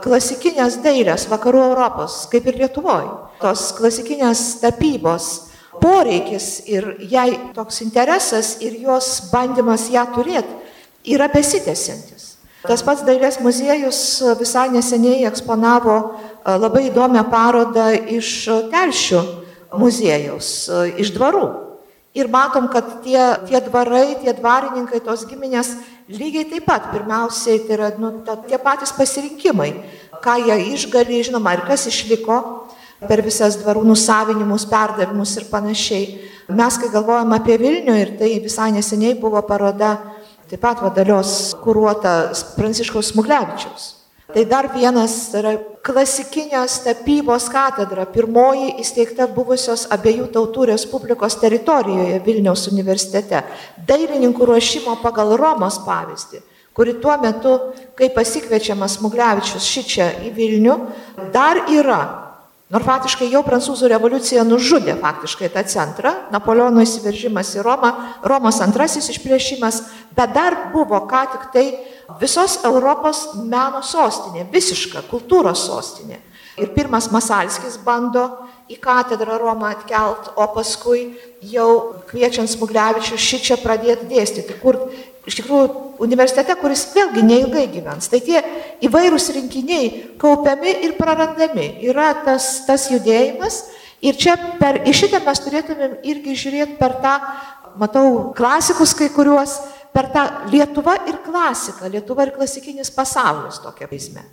klasikinės 0.00 0.78
dailės 0.80 1.26
vakarų 1.28 1.66
Europos, 1.72 2.22
kaip 2.32 2.48
ir 2.48 2.62
Lietuvoje, 2.62 3.12
tos 3.42 3.68
klasikinės 3.76 4.62
tapybos 4.62 5.28
poreikis 5.82 6.62
ir 6.70 6.94
jai 7.10 7.52
toks 7.54 7.82
interesas 7.84 8.56
ir 8.64 8.78
jos 8.82 9.28
bandymas 9.32 9.88
ją 9.92 10.06
turėti 10.14 11.12
yra 11.14 11.28
besitęsiantis. 11.32 12.27
Tas 12.66 12.82
pats 12.82 13.04
Dailės 13.06 13.38
muziejus 13.38 14.00
visai 14.40 14.66
neseniai 14.74 15.28
eksponavo 15.28 15.98
labai 16.42 16.88
įdomią 16.88 17.22
parodą 17.30 17.92
iš 18.18 18.32
telšių 18.72 19.20
muziejaus, 19.78 20.66
iš 20.98 21.12
dvarų. 21.14 21.46
Ir 22.18 22.26
matom, 22.32 22.66
kad 22.72 23.02
tie, 23.04 23.20
tie 23.46 23.60
dvarai, 23.62 24.16
tie 24.18 24.32
dvarininkai, 24.34 24.98
tos 25.04 25.22
giminės 25.28 25.76
lygiai 26.10 26.48
taip 26.50 26.64
pat, 26.66 26.88
pirmiausiai, 26.90 27.60
tai 27.62 27.76
yra 27.76 27.90
nu, 28.00 28.10
ta, 28.26 28.34
tie 28.48 28.58
patys 28.58 28.90
pasirinkimai, 28.96 29.70
ką 30.24 30.38
jie 30.48 30.56
išgali, 30.72 31.20
žinoma, 31.28 31.54
ir 31.54 31.62
kas 31.68 31.86
išliko, 31.86 32.40
per 33.06 33.22
visas 33.22 33.60
dvarų 33.60 33.84
nusavinimus, 33.92 34.66
perdavimus 34.66 35.36
ir 35.38 35.46
panašiai. 35.52 36.06
Mes, 36.48 36.78
kai 36.80 36.90
galvojam 36.90 37.36
apie 37.36 37.58
Vilnių, 37.60 37.94
ir 38.00 38.14
tai 38.18 38.32
visai 38.42 38.72
neseniai 38.74 39.14
buvo 39.20 39.44
paroda, 39.46 39.98
taip 40.48 40.60
pat 40.64 40.82
vadalios 40.82 41.54
kūruota 41.62 42.32
Pranciškaus 42.56 43.12
Smuglevičiaus. 43.12 43.94
Tai 44.28 44.42
dar 44.44 44.66
vienas 44.74 45.12
yra 45.36 45.54
klasikinės 45.84 46.82
tapybos 46.84 47.46
katedra, 47.48 48.04
pirmoji 48.12 48.74
įsteigta 48.82 49.24
buvusios 49.32 49.86
abiejų 49.94 50.26
tautų 50.34 50.66
Respublikos 50.72 51.38
teritorijoje 51.40 52.20
Vilniaus 52.26 52.66
universitete. 52.68 53.40
Dailininkų 53.88 54.50
ruošimo 54.52 54.98
pagal 55.00 55.36
Romos 55.40 55.80
pavyzdį 55.86 56.44
kuri 56.78 56.92
tuo 57.02 57.16
metu, 57.18 57.52
kai 57.98 58.06
pasikviečiamas 58.14 59.00
Smuglevičius 59.00 59.64
šičia 59.66 60.04
į 60.28 60.28
Vilnių, 60.36 60.76
dar 61.34 61.64
yra 61.74 62.27
Nors 62.68 62.84
faktiškai 62.84 63.30
jau 63.32 63.40
prancūzų 63.46 63.88
revoliucija 63.88 64.42
nužudė 64.44 64.98
faktiškai 65.00 65.48
tą 65.54 65.62
centrą, 65.72 66.10
Napoleono 66.34 66.82
įsiveržimas 66.84 67.54
į 67.56 67.62
Romą, 67.64 67.92
Romos 68.28 68.58
antrasis 68.60 69.08
išplėšimas, 69.14 69.80
bet 70.16 70.34
dar 70.36 70.56
buvo 70.74 71.00
ką 71.08 71.22
tik 71.32 71.46
tai 71.54 71.64
visos 72.20 72.58
Europos 72.68 73.22
meno 73.40 73.80
sostinė, 73.80 74.44
visiška 74.52 75.06
kultūros 75.08 75.64
sostinė. 75.64 76.20
Ir 76.60 76.74
pirmas 76.74 77.08
Masalskis 77.14 77.78
bando 77.80 78.26
į 78.68 78.76
katedrą 78.82 79.38
Romą 79.40 79.72
atkelt, 79.72 80.34
o 80.36 80.44
paskui 80.52 81.14
jau 81.48 81.70
kviečiant 82.10 82.50
Smuglevičių 82.52 83.16
šį 83.16 83.40
čia 83.48 83.56
pradėti 83.62 84.10
dėstyti, 84.10 84.58
kur 84.60 84.76
iš 85.28 85.36
tikrųjų 85.38 85.68
universitete, 86.04 86.56
kuris 86.58 86.86
vėlgi 86.94 87.24
neilgai 87.26 87.66
gyvens. 87.72 88.08
Tai 88.10 88.20
tie 88.24 88.40
įvairūs 88.84 89.28
rinkiniai 89.36 89.90
kaupiami 90.20 90.78
ir 90.86 90.96
prarandami. 90.98 91.74
Yra 91.86 92.10
tas, 92.24 92.48
tas 92.66 92.88
judėjimas 92.92 93.62
ir 94.04 94.18
čia 94.18 94.36
per, 94.60 94.82
iš 94.88 95.04
šitą 95.04 95.22
mes 95.26 95.42
turėtumėm 95.44 95.98
irgi 96.06 96.36
žiūrėti 96.38 96.78
per 96.80 96.98
tą, 97.02 97.18
matau, 97.78 98.32
klasikus 98.38 98.94
kai 98.96 99.10
kuriuos, 99.14 99.58
per 99.94 100.10
tą 100.14 100.24
Lietuva 100.52 100.96
ir 101.10 101.20
klasika, 101.24 101.90
Lietuva 101.90 102.26
ir 102.26 102.34
klasikinis 102.36 102.92
pasaulis 102.94 103.60
tokia 103.62 103.88
prizmė. 103.90 104.24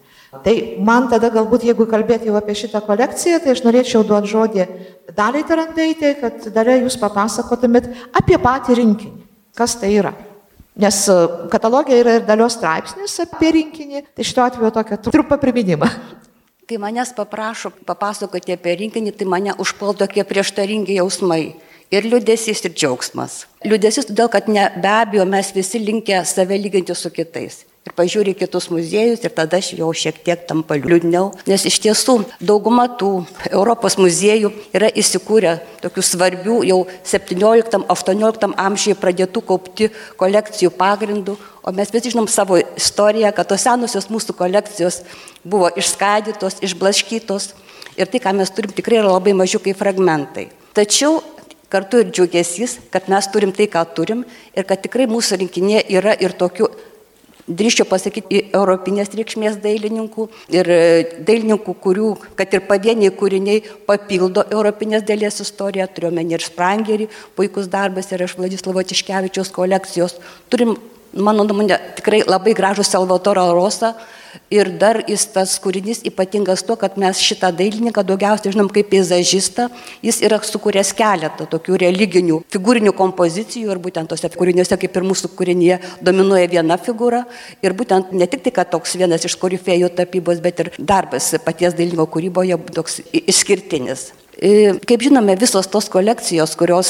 Tai 0.44 0.54
man 0.84 1.08
tada 1.08 1.30
galbūt, 1.32 1.64
jeigu 1.64 1.86
kalbėti 1.88 2.28
jau 2.28 2.36
apie 2.36 2.58
šitą 2.58 2.82
kolekciją, 2.84 3.40
tai 3.40 3.54
aš 3.54 3.64
norėčiau 3.64 4.04
duoti 4.04 4.32
žodį 4.34 4.66
daliai 5.16 5.46
tarandaitė, 5.48 6.12
kad 6.20 6.48
dalė 6.56 6.82
jūs 6.82 7.00
papasakotumėt 7.00 7.88
apie 8.20 8.40
patį 8.42 8.80
rinkinį. 8.82 9.22
Kas 9.56 9.78
tai 9.80 9.94
yra? 9.96 10.12
Nes 10.80 11.02
e, 11.08 11.18
katalogė 11.54 12.00
yra 12.02 12.18
ir 12.20 12.26
dalios 12.28 12.58
straipsnis 12.58 13.16
apie 13.24 13.52
rinkinį, 13.60 14.04
tai 14.16 14.26
šituo 14.28 14.44
atveju 14.46 14.74
tokia 14.76 15.00
trumpą 15.08 15.38
priminimą. 15.42 15.90
Kai 16.66 16.80
manęs 16.82 17.14
paprašo 17.16 17.72
papasakoti 17.86 18.56
apie 18.58 18.74
rinkinį, 18.82 19.14
tai 19.16 19.30
mane 19.30 19.54
užpal 19.62 19.96
tokie 19.98 20.26
prieštaringi 20.28 20.98
jausmai. 20.98 21.56
Ir 21.94 22.08
liūdėsys, 22.10 22.64
ir 22.66 22.74
džiaugsmas. 22.74 23.46
Liūdėsys 23.64 24.10
todėl, 24.10 24.28
kad 24.34 24.50
ne, 24.50 24.66
be 24.82 24.90
abejo 24.90 25.28
mes 25.30 25.54
visi 25.54 25.80
linkę 25.80 26.24
save 26.26 26.58
lyginti 26.58 26.98
su 26.98 27.14
kitais 27.14 27.62
ir 27.86 27.94
pažiūri 27.94 28.34
kitus 28.34 28.72
muziejus 28.74 29.22
ir 29.22 29.34
tada 29.38 29.60
aš 29.62 29.76
jau 29.78 29.92
šiek 29.94 30.18
tiek 30.26 30.46
tampa 30.50 30.78
liūdniau, 30.80 31.30
nes 31.46 31.66
iš 31.70 31.78
tiesų 31.84 32.16
dauguma 32.42 32.88
tų 32.98 33.12
Europos 33.52 34.00
muziejų 34.02 34.50
yra 34.74 34.90
įsikūrę 34.90 35.60
tokių 35.84 36.06
svarbių 36.08 36.56
jau 36.66 36.80
17-18 37.06 38.56
amžiuje 38.66 38.96
pradėtų 38.98 39.44
kaupti 39.46 39.92
kolekcijų 40.18 40.72
pagrindų, 40.80 41.38
o 41.62 41.74
mes 41.78 41.94
visi 41.94 42.16
žinom 42.16 42.26
savo 42.32 42.58
istoriją, 42.58 43.30
kad 43.38 43.52
tos 43.54 43.68
senusios 43.68 44.10
mūsų 44.10 44.34
kolekcijos 44.40 45.04
buvo 45.46 45.70
išskaidytos, 45.78 46.64
išblaškytos. 46.66 47.54
Ir 47.96 48.10
tai, 48.12 48.20
ką 48.20 48.34
mes 48.36 48.50
turim, 48.52 48.74
tikrai 48.76 48.98
yra 49.00 49.14
labai 49.14 49.32
mažiukai 49.38 49.72
fragmentai. 49.78 50.50
Tačiau 50.76 51.22
kartu 51.72 52.02
ir 52.02 52.10
džiugesys, 52.10 52.76
kad 52.92 53.08
mes 53.08 53.30
turim 53.32 53.54
tai, 53.56 53.70
ką 53.72 53.86
turim 53.96 54.26
ir 54.52 54.68
kad 54.68 54.82
tikrai 54.84 55.08
mūsų 55.08 55.40
rinkinė 55.40 55.86
yra 55.96 56.18
ir 56.20 56.36
tokių 56.36 56.68
drįščiau 57.48 57.86
pasakyti, 57.90 58.42
europinės 58.58 59.12
reikšmės 59.14 59.60
dailininkų 59.62 60.26
ir 60.54 60.70
e, 60.72 60.80
dailininkų, 61.28 61.76
kurių, 61.84 62.10
kad 62.40 62.54
ir 62.58 62.66
pavieniai 62.66 63.14
kūriniai 63.14 63.62
papildo 63.86 64.46
europinės 64.50 65.06
dailės 65.06 65.42
istoriją, 65.46 65.88
turiuomenį 65.94 66.38
ir 66.38 66.46
Sprangerį, 66.46 67.10
puikus 67.38 67.70
darbas 67.72 68.12
yra 68.16 68.26
iš 68.26 68.36
Vladislavo 68.40 68.82
Tiškevičiaus 68.82 69.54
kolekcijos. 69.54 70.18
Turim, 70.50 70.76
mano 71.14 71.46
nuomonė, 71.46 71.78
tikrai 72.00 72.24
labai 72.26 72.56
gražų 72.58 72.88
Salvatorą 72.88 73.52
Rosą, 73.54 73.94
Ir 74.54 74.70
dar 74.80 75.02
jis 75.08 75.26
tas 75.34 75.56
kūrinys 75.62 76.04
ypatingas 76.08 76.64
tuo, 76.66 76.78
kad 76.80 76.98
mes 77.02 77.20
šitą 77.24 77.52
dailininką 77.56 78.04
daugiausiai 78.08 78.54
žinom 78.56 78.70
kaip 78.74 78.90
peizažistą. 78.92 79.68
Jis 80.06 80.22
yra 80.26 80.40
sukūręs 80.46 80.94
keletą 80.98 81.48
tokių 81.52 81.80
religinių, 81.86 82.42
figūrinių 82.54 82.96
kompozicijų 82.98 83.74
ir 83.74 83.82
būtent 83.84 84.12
tose 84.12 84.32
kūriniuose, 84.34 84.80
kaip 84.82 85.00
ir 85.00 85.08
mūsų 85.08 85.32
kūrinyje, 85.38 85.80
dominuoja 86.06 86.52
viena 86.52 86.80
figūra. 86.82 87.24
Ir 87.66 87.78
būtent 87.78 88.14
ne 88.16 88.28
tik 88.32 88.46
tai, 88.46 88.56
kad 88.60 88.74
toks 88.74 88.98
vienas 89.00 89.26
iš 89.28 89.38
korifėjų 89.42 89.94
tapybos, 89.98 90.44
bet 90.44 90.66
ir 90.66 90.74
darbas 90.78 91.34
paties 91.46 91.78
dailininko 91.78 92.10
kūryboje 92.18 92.60
toks 92.76 93.02
išskirtinis. 93.12 94.12
E, 94.36 94.76
kaip 94.84 95.04
žinome, 95.06 95.36
visos 95.40 95.68
tos 95.72 95.88
kolekcijos, 95.92 96.56
kurios 96.60 96.90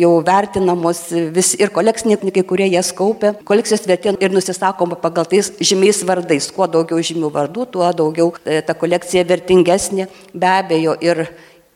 jau 0.00 0.12
vertinamos 0.24 1.02
vis, 1.34 1.52
ir 1.60 1.72
kolekcininkai, 1.74 2.44
kurie 2.48 2.70
jas 2.72 2.88
kaupia, 2.96 3.34
kolekcijos 3.44 3.84
vertė 3.88 4.14
ir 4.16 4.32
nusisakoma 4.32 4.96
pagal 5.00 5.28
tais 5.28 5.52
žymiais 5.60 6.00
vardais. 6.08 6.48
Kuo 6.54 6.68
daugiau 6.70 7.02
žymių 7.04 7.28
vardų, 7.34 7.68
tuo 7.76 7.90
daugiau 7.92 8.32
e, 8.44 8.62
ta 8.64 8.76
kolekcija 8.78 9.26
vertingesnė. 9.28 10.08
Be 10.32 10.52
abejo, 10.56 10.96
ir 11.04 11.26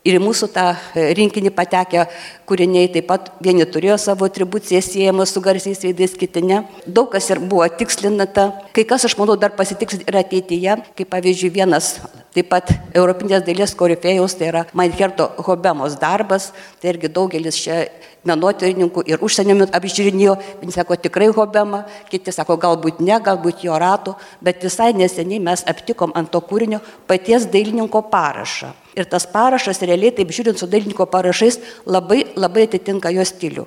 Ir 0.04 0.18
į 0.18 0.20
mūsų 0.20 0.50
tą 0.52 0.66
e, 0.74 1.06
rinkinį 1.16 1.54
patekę 1.56 2.02
kūriniai 2.48 2.90
taip 2.92 3.06
pat 3.08 3.30
vieni 3.44 3.64
turėjo 3.64 3.96
savo 4.02 4.28
atribuciją 4.28 4.82
siejamą 4.84 5.24
su 5.24 5.40
garsiais 5.44 5.80
veidais, 5.80 6.12
kiti 6.20 6.42
ne. 6.44 6.60
Daug 6.84 7.08
kas 7.14 7.30
ir 7.32 7.40
buvo 7.40 7.64
tikslinata. 7.80 8.50
Kai 8.76 8.84
kas, 8.88 9.08
aš 9.08 9.16
manau, 9.16 9.38
dar 9.40 9.56
pasitiks 9.56 10.02
ir 10.04 10.20
ateityje, 10.20 10.76
kaip 10.98 11.10
pavyzdžiui, 11.14 11.54
vienas 11.56 11.94
Taip 12.34 12.48
pat 12.50 12.70
Europinės 12.98 13.44
dailės 13.46 13.76
korifėjus, 13.78 14.34
tai 14.34 14.48
yra 14.48 14.64
Mainherto 14.74 15.28
Hobemos 15.46 15.94
darbas, 16.00 16.48
tai 16.82 16.90
irgi 16.90 17.06
daugelis 17.14 17.60
čia 17.62 17.84
menotyrininkų 18.28 19.04
ir 19.10 19.22
užsienio 19.24 19.68
apžiūrinėjo, 19.74 20.36
vieni 20.60 20.74
sako 20.74 20.96
tikrai 21.00 21.30
Hobema, 21.34 21.84
kiti 22.10 22.32
sako 22.34 22.56
galbūt 22.60 23.02
ne, 23.04 23.16
galbūt 23.20 23.64
jo 23.66 23.76
ratų, 23.80 24.16
bet 24.44 24.64
visai 24.64 24.92
neseniai 24.96 25.42
mes 25.42 25.64
aptikom 25.68 26.14
ant 26.16 26.32
to 26.32 26.40
kūrinio 26.44 26.80
paties 27.08 27.46
dailininko 27.52 28.04
parašą. 28.12 28.72
Ir 28.94 29.08
tas 29.10 29.26
parašas 29.26 29.80
realiai, 29.82 30.12
taip 30.14 30.30
žiūrint 30.30 30.60
su 30.60 30.68
dailininko 30.70 31.08
parašais, 31.10 31.58
labai, 31.86 32.20
labai 32.38 32.68
atitinka 32.68 33.10
jo 33.10 33.24
stilių. 33.26 33.64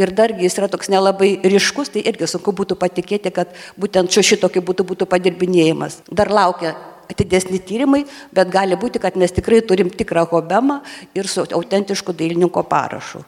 Ir 0.00 0.14
dargi 0.16 0.46
jis 0.46 0.56
yra 0.56 0.70
toks 0.72 0.88
nelabai 0.92 1.34
ryškus, 1.44 1.92
tai 1.92 2.04
irgi 2.08 2.28
sunku 2.30 2.54
būtų 2.56 2.78
patikėti, 2.80 3.32
kad 3.34 3.52
būtent 3.80 4.08
šio 4.14 4.24
šitokį 4.32 4.64
būtų, 4.70 4.86
būtų 4.88 5.10
padirbinėjimas. 5.10 6.00
Dar 6.08 6.32
laukia 6.32 6.72
atidesni 7.10 7.60
tyrimai, 7.60 8.04
bet 8.32 8.48
gali 8.52 8.78
būti, 8.80 9.02
kad 9.02 9.18
mes 9.20 9.34
tikrai 9.36 9.60
turim 9.66 9.90
tikrą 9.92 10.24
hobemą 10.30 10.80
ir 11.14 11.28
su 11.28 11.44
autentišku 11.44 12.16
dailininko 12.16 12.64
parašu. 12.70 13.24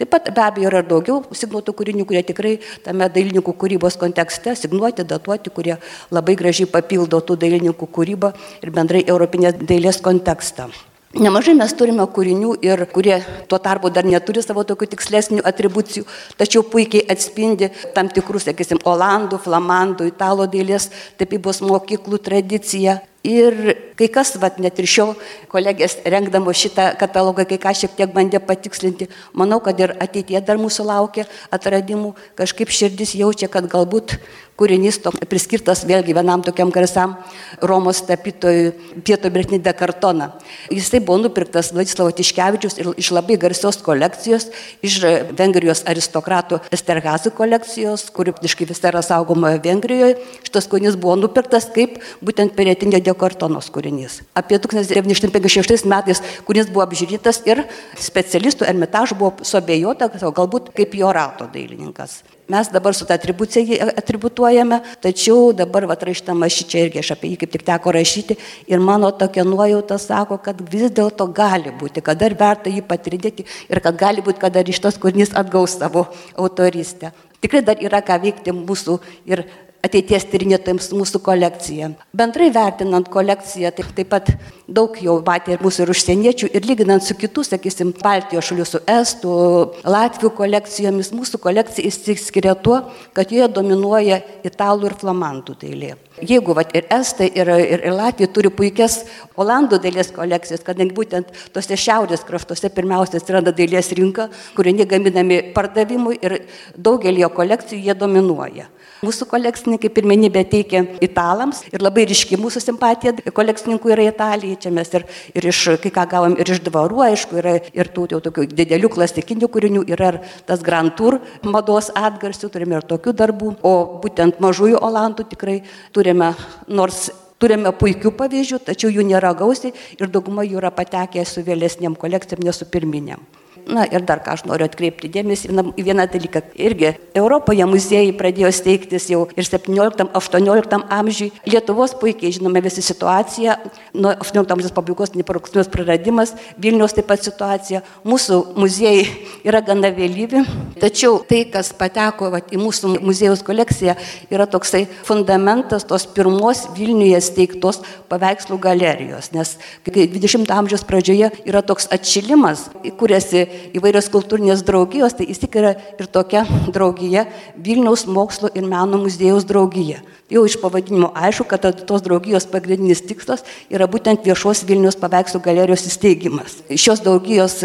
Taip 0.00 0.10
pat 0.12 0.30
be 0.34 0.42
abejo 0.44 0.70
yra 0.70 0.80
daugiau 0.82 1.20
signuotų 1.36 1.74
kūrinių, 1.78 2.06
kurie 2.08 2.22
tikrai 2.26 2.54
tame 2.84 3.08
dailininkų 3.12 3.52
kūrybos 3.60 3.98
kontekste 4.00 4.56
signuoti, 4.58 5.04
datuoti, 5.04 5.52
kurie 5.52 5.76
labai 6.10 6.38
gražiai 6.40 6.70
papildo 6.70 7.20
tų 7.20 7.36
dailininkų 7.44 7.90
kūrybą 7.98 8.32
ir 8.62 8.72
bendrai 8.72 9.04
europinės 9.04 9.60
dailės 9.60 10.00
kontekstą. 10.04 10.70
Nemažai 11.12 11.52
mes 11.52 11.72
turime 11.76 12.06
kūrinių 12.08 12.54
ir 12.64 12.86
kurie 12.88 13.18
tuo 13.44 13.58
tarpu 13.60 13.90
dar 13.92 14.06
neturi 14.08 14.40
savo 14.40 14.62
tokių 14.64 14.86
tikslesnių 14.94 15.42
atribucijų, 15.44 16.06
tačiau 16.40 16.62
puikiai 16.64 17.04
atspindi 17.12 17.68
tam 17.92 18.08
tikrus, 18.08 18.46
sakysim, 18.48 18.80
olandų, 18.88 19.36
flamandų, 19.44 20.08
italo 20.08 20.46
dailės 20.48 20.88
tapybos 21.20 21.60
mokyklų 21.60 22.16
tradiciją. 22.16 23.02
Ir 23.28 23.76
kai 23.94 24.08
kas, 24.10 24.32
vat, 24.40 24.56
net 24.58 24.80
ir 24.82 24.88
šio 24.88 25.04
kolegės 25.52 25.98
rengdamo 26.08 26.50
šitą 26.56 26.88
katalogą, 26.98 27.44
kai 27.46 27.60
ką 27.60 27.74
šiek 27.76 27.92
tiek 28.00 28.10
bandė 28.10 28.40
patikslinti, 28.42 29.06
manau, 29.36 29.60
kad 29.62 29.78
ir 29.78 29.92
ateitie 30.02 30.40
dar 30.40 30.58
mūsų 30.58 30.88
laukia 30.88 31.28
atradimų, 31.54 32.16
kažkaip 32.40 32.72
širdis 32.72 33.12
jaučia, 33.20 33.52
kad 33.52 33.68
galbūt 33.70 34.16
kūrinys 34.62 35.00
to 35.02 35.10
priskirtas 35.26 35.82
vėlgi 35.88 36.14
vienam 36.14 36.42
tokiam 36.46 36.70
garsam 36.70 37.16
Romos 37.62 38.02
tapytojui 38.06 38.70
Pieto 39.02 39.30
Bretni 39.34 39.58
de 39.62 39.72
Kartona. 39.74 40.30
Jisai 40.70 41.00
buvo 41.02 41.18
nupirktas 41.24 41.72
Vladislavo 41.74 42.12
Tiškevičius 42.14 42.78
iš 43.00 43.10
labai 43.14 43.38
garsios 43.42 43.80
kolekcijos, 43.82 44.48
iš 44.86 45.00
Vengrijos 45.38 45.82
aristokratų 45.90 46.60
Esterhazy 46.74 47.32
kolekcijos, 47.34 48.06
kuri 48.14 48.34
iškai 48.46 48.68
vis 48.70 48.82
yra 48.86 49.02
saugoma 49.02 49.54
Vengrijoje. 49.64 50.18
Šitas 50.46 50.68
kūrinys 50.70 50.98
buvo 51.00 51.16
nupirktas 51.24 51.68
kaip 51.74 51.98
būtent 52.22 52.54
Peretinio 52.58 53.02
de 53.02 53.16
Kartonos 53.18 53.70
kūrinys. 53.74 54.20
Apie 54.38 54.60
1956 54.62 55.88
metais 55.90 56.22
kūrinys 56.46 56.70
buvo 56.70 56.84
apžiūrėtas 56.86 57.42
ir 57.50 57.64
specialistų 57.98 58.68
ermitažų 58.70 59.18
buvo 59.18 59.48
suabejota, 59.48 60.10
galbūt 60.22 60.70
kaip 60.76 60.94
jo 60.98 61.10
rato 61.14 61.50
dailininkas. 61.50 62.20
Mes 62.48 62.68
dabar 62.68 62.94
su 62.94 63.06
tą 63.06 63.14
atribucija 63.14 63.62
jį 63.62 63.76
atributuojame, 64.02 64.80
tačiau 65.04 65.52
dabar 65.54 65.86
va 65.86 65.94
raštama 65.94 66.48
šį 66.50 66.64
čia 66.66 66.80
irgi 66.86 66.98
aš 66.98 67.12
apie 67.14 67.30
jį 67.30 67.38
kaip 67.38 67.52
tik 67.54 67.62
teko 67.68 67.92
rašyti 67.94 68.36
ir 68.66 68.82
mano 68.82 69.12
tokia 69.14 69.44
nuojauta 69.46 69.98
sako, 70.02 70.40
kad 70.42 70.58
vis 70.72 70.90
dėlto 70.90 71.28
gali 71.30 71.70
būti, 71.78 72.02
kad 72.02 72.18
dar 72.18 72.34
verta 72.34 72.72
jį 72.72 72.82
patirdėti 72.88 73.46
ir 73.70 73.80
kad 73.84 73.98
gali 73.98 74.24
būti, 74.26 74.42
kad 74.42 74.58
dar 74.58 74.66
iš 74.66 74.82
tos 74.82 74.98
kūrinys 74.98 75.36
atgaus 75.38 75.78
savo 75.78 76.08
autoristę. 76.34 77.12
Tikrai 77.42 77.62
dar 77.62 77.78
yra 77.78 78.02
ką 78.02 78.18
veikti 78.26 78.54
mūsų 78.54 78.98
ir 79.30 79.46
ateities 79.82 80.26
tyrinėtojams 80.30 80.90
mūsų 80.94 81.20
kolekciją. 81.26 81.90
Bendrai 82.14 82.50
vertinant 82.54 83.08
kolekciją, 83.10 83.72
taip, 83.74 83.88
taip 83.96 84.10
pat 84.12 84.30
daug 84.70 84.94
jau 85.02 85.16
matė 85.26 85.56
ir 85.56 85.64
mūsų 85.64 85.84
ir 85.84 85.92
užsieniečių, 85.94 86.50
ir 86.54 86.68
lyginant 86.68 87.02
su 87.02 87.16
kitų, 87.18 87.44
sakysim, 87.48 87.90
Baltijos 87.98 88.46
šalių, 88.48 88.66
su 88.68 88.80
Estų, 88.88 89.34
Latvių 89.82 90.30
kolekcijomis, 90.38 91.10
mūsų 91.16 91.40
kolekcija 91.42 91.90
išsiskiria 91.90 92.54
tuo, 92.54 92.78
kad 93.16 93.34
joje 93.34 93.50
dominuoja 93.52 94.20
italų 94.46 94.92
ir 94.92 94.96
flamandų 95.02 95.58
dailė. 95.64 95.96
Jeigu 96.22 96.54
vat, 96.54 96.70
ir 96.76 96.86
Estai, 96.92 97.30
ir, 97.34 97.48
ir, 97.48 97.82
ir 97.88 97.96
Latvija 97.96 98.28
turi 98.30 98.52
puikias 98.54 99.00
Olandų 99.40 99.80
dailės 99.82 100.12
kolekcijas, 100.14 100.62
kadangi 100.62 100.94
būtent 100.94 101.32
tose 101.54 101.78
šiaurės 101.80 102.22
kraštuose 102.28 102.70
pirmiausia 102.70 103.18
atsiranda 103.18 103.50
dailės 103.56 103.90
rinka, 103.96 104.28
kurie 104.54 104.76
gaminami 104.86 105.40
pardavimui 105.56 106.20
ir 106.22 106.36
daugelio 106.76 107.32
kolekcijų 107.34 107.88
jie 107.88 107.98
dominuoja. 107.98 108.68
Mūsų 109.02 109.26
kolekcininkai 109.26 109.88
pirmenybę 109.90 110.44
teikia 110.46 110.84
italams 111.02 111.64
ir 111.74 111.82
labai 111.82 112.04
ryški 112.06 112.36
mūsų 112.38 112.60
simpatija 112.62 113.32
kolekcininkų 113.34 113.90
yra 113.96 114.04
Italija. 114.06 114.60
Čia 114.62 114.70
mes 114.70 114.94
ir, 114.94 115.02
ir 115.34 115.48
iš, 115.50 115.62
kai 115.82 115.90
ką 115.96 116.04
gavom, 116.12 116.36
ir 116.38 116.52
iš 116.54 116.60
dvarų, 116.62 117.02
aišku, 117.08 117.40
yra 117.42 117.56
ir 117.74 117.90
tų 117.90 118.06
jau 118.14 118.20
tokių 118.22 118.46
didelių 118.52 118.92
klasikinių 118.94 119.50
kūrinių, 119.50 119.82
yra 119.90 120.12
ir 120.12 120.20
tas 120.46 120.62
Grand 120.62 120.94
Tour 120.94 121.18
mados 121.42 121.90
atgarsių, 121.98 122.52
turime 122.54 122.78
ir 122.78 122.86
tokių 122.94 123.16
darbų, 123.24 123.52
o 123.66 123.74
būtent 124.06 124.38
mažųjų 124.38 124.78
Olandų 124.78 125.26
tikrai 125.34 125.58
turime, 125.90 126.36
nors 126.70 127.08
Turime 127.42 127.72
puikių 127.74 128.12
pavyzdžių, 128.14 128.60
tačiau 128.68 128.92
jų 128.94 129.02
nėra 129.08 129.32
gausiai 129.34 129.72
ir 129.98 130.14
dauguma 130.14 130.46
jų 130.46 130.60
yra 130.60 130.70
patekę 130.70 131.26
su 131.26 131.42
vėlesniam 131.42 131.98
kolekcijam, 131.98 132.46
ne 132.46 132.54
su 132.54 132.70
pirminiam. 132.70 133.24
Na 133.70 133.84
ir 133.86 134.02
dar 134.02 134.18
ką 134.24 134.34
aš 134.34 134.42
noriu 134.48 134.66
atkreipti 134.66 135.10
dėmesį 135.12 135.52
į 135.78 135.84
vieną 135.86 136.08
dalyką. 136.10 136.40
Irgi 136.58 136.92
Europoje 137.14 137.66
muziejai 137.68 138.10
pradėjo 138.18 138.50
steigtis 138.54 139.06
jau 139.12 139.28
ir 139.38 139.46
17-18 139.46 140.80
amžiui. 140.90 141.30
Lietuvos 141.46 141.94
puikiai 142.00 142.32
žinome 142.34 142.62
visą 142.64 142.82
situaciją, 142.82 143.54
nuo 143.94 144.14
18 144.24 144.50
amžiaus 144.56 144.74
pabaigos 144.74 145.14
neparuksnios 145.14 145.70
praradimas, 145.70 146.34
Vilniaus 146.58 146.96
taip 146.96 147.06
pat 147.10 147.22
situacija. 147.22 147.84
Mūsų 148.08 148.40
muziejai 148.58 149.06
yra 149.46 149.62
gana 149.62 149.92
vėlyvi, 149.94 150.42
tačiau 150.82 151.20
tai, 151.28 151.44
kas 151.52 151.70
pateko 151.78 152.32
va, 152.34 152.42
į 152.42 152.58
mūsų 152.58 152.96
muziejaus 152.98 153.44
kolekciją, 153.46 153.94
yra 154.32 154.48
toksai 154.50 154.84
fundamentas 155.06 155.86
tos 155.86 156.08
pirmos 156.10 156.66
Vilniuje 156.74 157.22
steigtos 157.22 157.82
paveikslų 158.10 158.58
galerijos. 158.62 159.30
Nes 159.36 159.54
20 159.86 160.50
amžiaus 160.50 160.86
pradžioje 160.88 161.30
yra 161.46 161.62
toks 161.62 161.86
atšilimas, 161.94 162.66
kuriasi 162.98 163.46
įvairios 163.76 164.08
kultūrinės 164.12 164.64
draugijos, 164.66 165.16
tai 165.18 165.26
vis 165.28 165.40
tik 165.42 165.58
yra 165.60 165.74
ir 165.98 166.08
tokia 166.12 166.44
draugija 166.72 167.26
Vilniaus 167.56 168.06
mokslo 168.06 168.50
ir 168.54 168.66
meno 168.68 169.00
muziejaus 169.02 169.46
draugija. 169.48 170.02
Jau 170.32 170.46
iš 170.48 170.56
pavadinimo 170.62 171.10
aišku, 171.12 171.44
kad 171.50 171.66
tos 171.88 172.04
draugijos 172.04 172.46
pagrindinis 172.48 173.04
tikslas 173.04 173.44
yra 173.72 173.88
būtent 173.90 174.24
viešos 174.24 174.64
Vilnius 174.68 174.96
paveikslų 175.00 175.42
galerijos 175.44 175.84
įsteigimas. 175.90 176.62
Šios 176.72 177.04
draugijos, 177.04 177.58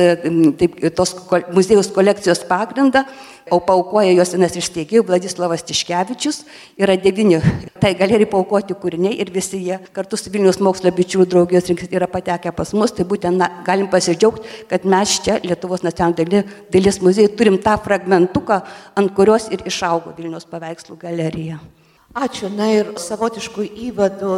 taip, 0.59 0.75
tos 0.97 1.15
muziejus 1.55 1.93
kolekcijos 1.95 2.43
pagrindą 2.49 3.05
o 3.49 3.59
paukoja 3.59 4.11
jos 4.11 4.33
vienas 4.35 4.55
iš 4.59 4.67
steigėjų 4.71 5.03
Vladislavas 5.07 5.63
Tiškevičius, 5.67 6.41
yra 6.79 6.97
devyni 6.99 7.39
tai 7.81 7.93
galerijai 7.97 8.29
paukoti 8.31 8.75
kūriniai 8.77 9.15
ir 9.21 9.31
visi 9.33 9.59
jie 9.63 9.79
kartu 9.95 10.19
su 10.19 10.31
Vilnius 10.33 10.59
mokslo 10.63 10.91
bičių 10.91 11.27
draugijos 11.29 11.69
yra 11.87 12.09
patekę 12.11 12.51
pas 12.55 12.73
mus, 12.73 12.93
tai 12.95 13.05
būtent 13.07 13.39
na, 13.39 13.49
galim 13.67 13.87
pasidžiaugti, 13.91 14.47
kad 14.69 14.85
mes 14.85 15.17
čia 15.23 15.39
Lietuvos 15.43 15.76
nacionalinio 15.85 16.43
dailės 16.73 17.01
muziejai 17.03 17.33
turim 17.37 17.57
tą 17.61 17.75
fragmentuką, 17.83 18.61
ant 18.97 19.13
kurios 19.17 19.49
ir 19.53 19.65
išaugo 19.67 20.15
Vilnius 20.17 20.47
paveikslų 20.49 20.97
galerija. 21.01 21.59
Ačiū, 22.17 22.49
na 22.49 22.69
ir 22.73 22.95
savotiškų 22.97 23.67
įvadų 23.89 24.37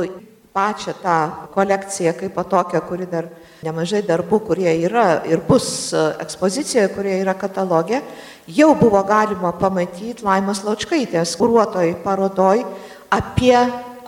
pačią 0.53 0.93
tą 1.03 1.17
kolekciją 1.53 2.13
kaip 2.17 2.33
po 2.33 2.43
tokią, 2.43 2.81
kuri 2.89 3.05
dar 3.07 3.29
nemažai 3.63 4.01
darbų, 4.03 4.39
kurie 4.47 4.71
yra 4.87 5.21
ir 5.29 5.39
bus 5.47 5.93
ekspozicijoje, 5.93 6.89
kurie 6.95 7.19
yra 7.21 7.35
katalogė, 7.37 8.01
jau 8.47 8.73
buvo 8.75 9.01
galima 9.07 9.53
pamatyti 9.53 10.25
Laimos 10.25 10.63
Laučkaitės 10.65 11.35
kūruotoj 11.39 11.93
parodoj 12.03 12.65
apie 13.13 13.55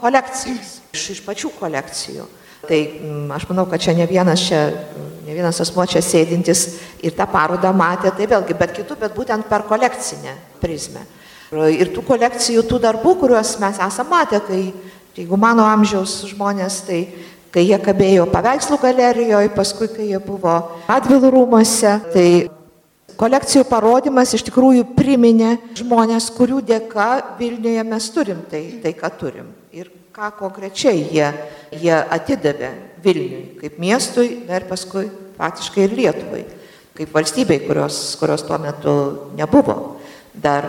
kolekcijas 0.00 0.80
iš, 0.92 1.10
iš 1.16 1.24
pačių 1.26 1.52
kolekcijų. 1.60 2.26
Tai 2.68 2.78
m, 2.78 3.26
aš 3.34 3.48
manau, 3.50 3.66
kad 3.70 3.82
čia 3.82 3.94
ne 3.96 4.06
vienas, 4.06 4.44
čia, 4.46 4.60
ne 5.26 5.34
vienas 5.34 5.58
asmo 5.64 5.86
čia 5.88 6.02
sėdintis 6.04 6.66
ir 7.02 7.16
tą 7.16 7.26
parodą 7.30 7.72
matė, 7.74 8.12
tai 8.14 8.28
vėlgi, 8.30 8.56
bet 8.58 8.76
kitų, 8.76 8.98
bet 9.00 9.16
būtent 9.16 9.48
per 9.50 9.66
kolekcinę 9.66 10.36
prizmę. 10.62 11.02
Ir 11.52 11.90
tų 11.92 12.04
kolekcijų, 12.06 12.62
tų 12.64 12.78
darbų, 12.80 13.16
kuriuos 13.20 13.56
mes 13.60 13.80
esame 13.82 14.14
matę, 14.14 14.38
kai, 14.46 14.62
jeigu 15.18 15.36
mano 15.36 15.66
amžiaus 15.68 16.22
žmonės, 16.30 16.78
tai 16.86 17.02
kai 17.52 17.66
jie 17.66 17.76
kabėjo 17.82 18.24
paveikslų 18.32 18.78
galerijoje, 18.80 19.50
paskui 19.52 19.90
kai 19.92 20.08
jie 20.14 20.20
buvo 20.24 20.54
atvilų 20.90 21.32
rūmose, 21.34 21.92
tai 22.14 22.28
kolekcijų 23.20 23.66
parodymas 23.68 24.32
iš 24.32 24.46
tikrųjų 24.48 24.86
priminė 24.96 25.58
žmonės, 25.76 26.30
kurių 26.32 26.62
dėka 26.70 27.10
Vilniuje 27.40 27.84
mes 27.90 28.08
turim 28.14 28.40
tai, 28.48 28.62
tai 28.80 28.94
ką 28.96 29.12
turim. 29.20 29.52
Ir 29.76 29.90
ką 30.12 30.30
konkrečiai 30.38 31.06
jie, 31.10 31.28
jie 31.72 31.94
atidavė 31.96 32.72
Vilniui 33.02 33.58
kaip 33.58 33.78
miestui, 33.82 34.44
na 34.46 34.60
ir 34.60 34.68
paskui 34.68 35.08
faktiškai 35.38 35.86
ir 35.86 35.96
Lietuvai, 35.98 36.44
kaip 36.94 37.14
valstybei, 37.14 37.64
kurios, 37.66 38.14
kurios 38.20 38.44
tuo 38.46 38.60
metu 38.62 38.94
nebuvo. 39.38 39.98
dar. 40.34 40.64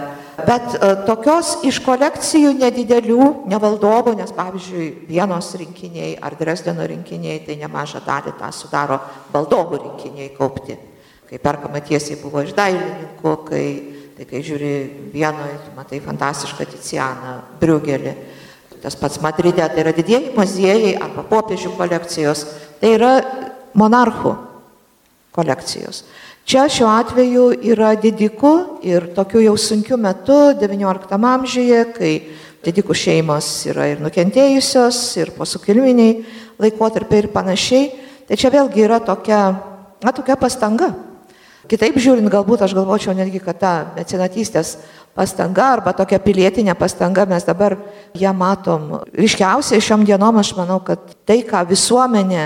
Bet 0.47 0.75
e, 0.75 0.87
tokios 1.07 1.59
iš 1.63 1.77
kolekcijų 1.85 2.51
nedidelių, 2.57 3.25
nevaldovų, 3.47 4.15
nes 4.17 4.33
pavyzdžiui, 4.35 4.87
vienos 5.07 5.53
rinkiniai 5.59 6.17
ar 6.19 6.35
Dresdeno 6.39 6.87
rinkiniai, 6.89 7.43
tai 7.45 7.55
nemažą 7.61 8.01
dalį 8.03 8.33
tą 8.39 8.49
sudaro 8.51 8.99
valdovų 9.31 9.79
rinkiniai 9.85 10.33
kaupti. 10.35 10.75
Kai 11.29 11.39
perkama 11.41 11.79
tiesiai 11.85 12.19
buvo 12.21 12.43
iš 12.43 12.51
dailininkų, 12.57 13.35
kai, 13.47 13.65
tai 14.17 14.27
kai 14.29 14.41
žiūri 14.45 14.73
vienoje, 15.13 15.59
matai 15.77 16.01
fantastišką 16.03 16.67
Ticianą, 16.73 17.37
Briugelį. 17.61 18.17
Tas 18.83 18.97
pats 18.99 19.21
Madride, 19.23 19.63
tai 19.63 19.79
yra 19.79 19.93
didieji 19.95 20.33
muziejai 20.35 20.97
arba 20.99 21.23
popiežių 21.23 21.71
kolekcijos, 21.77 22.41
tai 22.81 22.97
yra 22.97 23.13
monarchų 23.79 24.33
kolekcijos. 25.31 26.03
Čia 26.43 26.65
šiuo 26.67 26.89
atveju 26.91 27.45
yra 27.71 27.93
didikų 27.95 28.51
ir 28.83 29.07
tokiu 29.15 29.39
jau 29.45 29.53
sunkiu 29.55 29.95
metu 29.95 30.35
XIX 30.59 31.15
amžiuje, 31.15 31.85
kai 31.95 32.11
didikų 32.63 32.95
šeimos 32.95 33.47
yra 33.71 33.87
ir 33.93 34.03
nukentėjusios, 34.03 34.99
ir 35.23 35.31
posukilminiai 35.37 36.19
laikotarpiai 36.59 37.23
ir 37.23 37.31
panašiai, 37.31 37.87
tai 38.27 38.35
čia 38.39 38.51
vėlgi 38.51 38.83
yra 38.83 38.99
tokia, 38.99 39.41
na, 40.03 40.11
tokia 40.11 40.35
pastanga. 40.39 40.91
Kitaip 41.71 41.95
žiūrint, 41.95 42.27
galbūt 42.27 42.65
aš 42.65 42.73
galvočiau 42.75 43.15
netgi, 43.15 43.39
kad 43.43 43.59
ta 43.61 43.71
mecenatystės 43.95 44.75
pastanga 45.15 45.69
arba 45.77 45.93
tokia 45.95 46.19
pilietinė 46.19 46.75
pastanga 46.75 47.23
mes 47.29 47.45
dabar 47.47 47.77
ją 48.19 48.33
matom. 48.35 48.99
Ryškiausiai 49.15 49.83
šiom 49.83 50.03
dienom 50.07 50.41
aš 50.41 50.53
manau, 50.57 50.81
kad 50.83 51.15
tai, 51.27 51.39
ką 51.47 51.63
visuomenė 51.69 52.43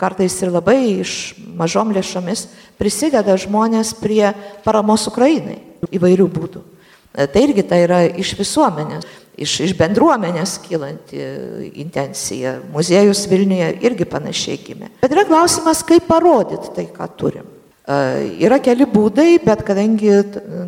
kartais 0.00 0.38
ir 0.40 0.52
labai 0.54 0.78
iš 1.02 1.34
mažom 1.58 1.90
lėšomis 1.92 2.46
prisideda 2.80 3.36
žmonės 3.40 3.92
prie 3.98 4.30
paramos 4.64 5.08
Ukrainai 5.10 5.58
įvairių 5.90 6.28
būdų. 6.30 6.62
Tai 7.10 7.42
irgi 7.42 7.64
tai 7.66 7.82
yra 7.84 8.04
iš 8.06 8.36
visuomenės, 8.38 9.06
iš, 9.34 9.56
iš 9.66 9.72
bendruomenės 9.76 10.60
kylanti 10.62 11.20
intencija. 11.82 12.60
Muziejus 12.70 13.24
Vilniuje 13.28 13.72
irgi 13.82 14.06
panašiai 14.08 14.60
gimė. 14.62 14.92
Bet 15.02 15.16
yra 15.16 15.26
klausimas, 15.26 15.82
kaip 15.86 16.06
parodyti 16.06 16.70
tai, 16.76 16.86
ką 16.94 17.10
turim. 17.18 17.48
Yra 17.90 18.60
keli 18.62 18.86
būdai, 18.86 19.40
bet 19.42 19.64
kadangi 19.66 20.12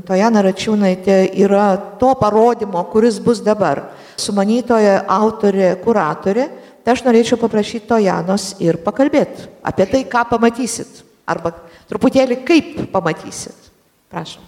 Tojana 0.08 0.42
Račiūnaitė 0.42 1.18
yra 1.44 1.66
to 2.00 2.10
parodymo, 2.18 2.82
kuris 2.90 3.20
bus 3.22 3.42
dabar, 3.44 3.84
sumanytoja, 4.18 5.04
autorė, 5.06 5.74
kuratorė, 5.84 6.48
tai 6.82 6.96
aš 6.96 7.04
norėčiau 7.06 7.38
paprašyti 7.38 7.86
Tojanos 7.92 8.48
ir 8.64 8.80
pakalbėti 8.82 9.46
apie 9.62 9.86
tai, 9.92 10.02
ką 10.10 10.24
pamatysit. 10.32 11.04
Arba 11.30 11.52
truputėlį 11.86 12.40
kaip 12.48 12.72
pamatysit. 12.90 13.70
Prašom. 14.10 14.42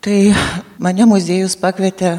Tai 0.00 0.18
mane 0.80 1.04
muziejus 1.10 1.58
pakvietė 1.60 2.14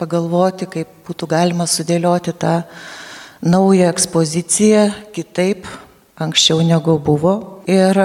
pagalvoti, 0.00 0.66
kaip 0.68 0.90
būtų 1.06 1.28
galima 1.30 1.68
sudėlioti 1.70 2.34
tą 2.36 2.58
naują 3.46 3.92
ekspoziciją 3.92 4.88
kitaip, 5.14 5.68
anksčiau 6.16 6.62
negu 6.64 6.96
buvo. 6.98 7.62
Ir 7.66 7.98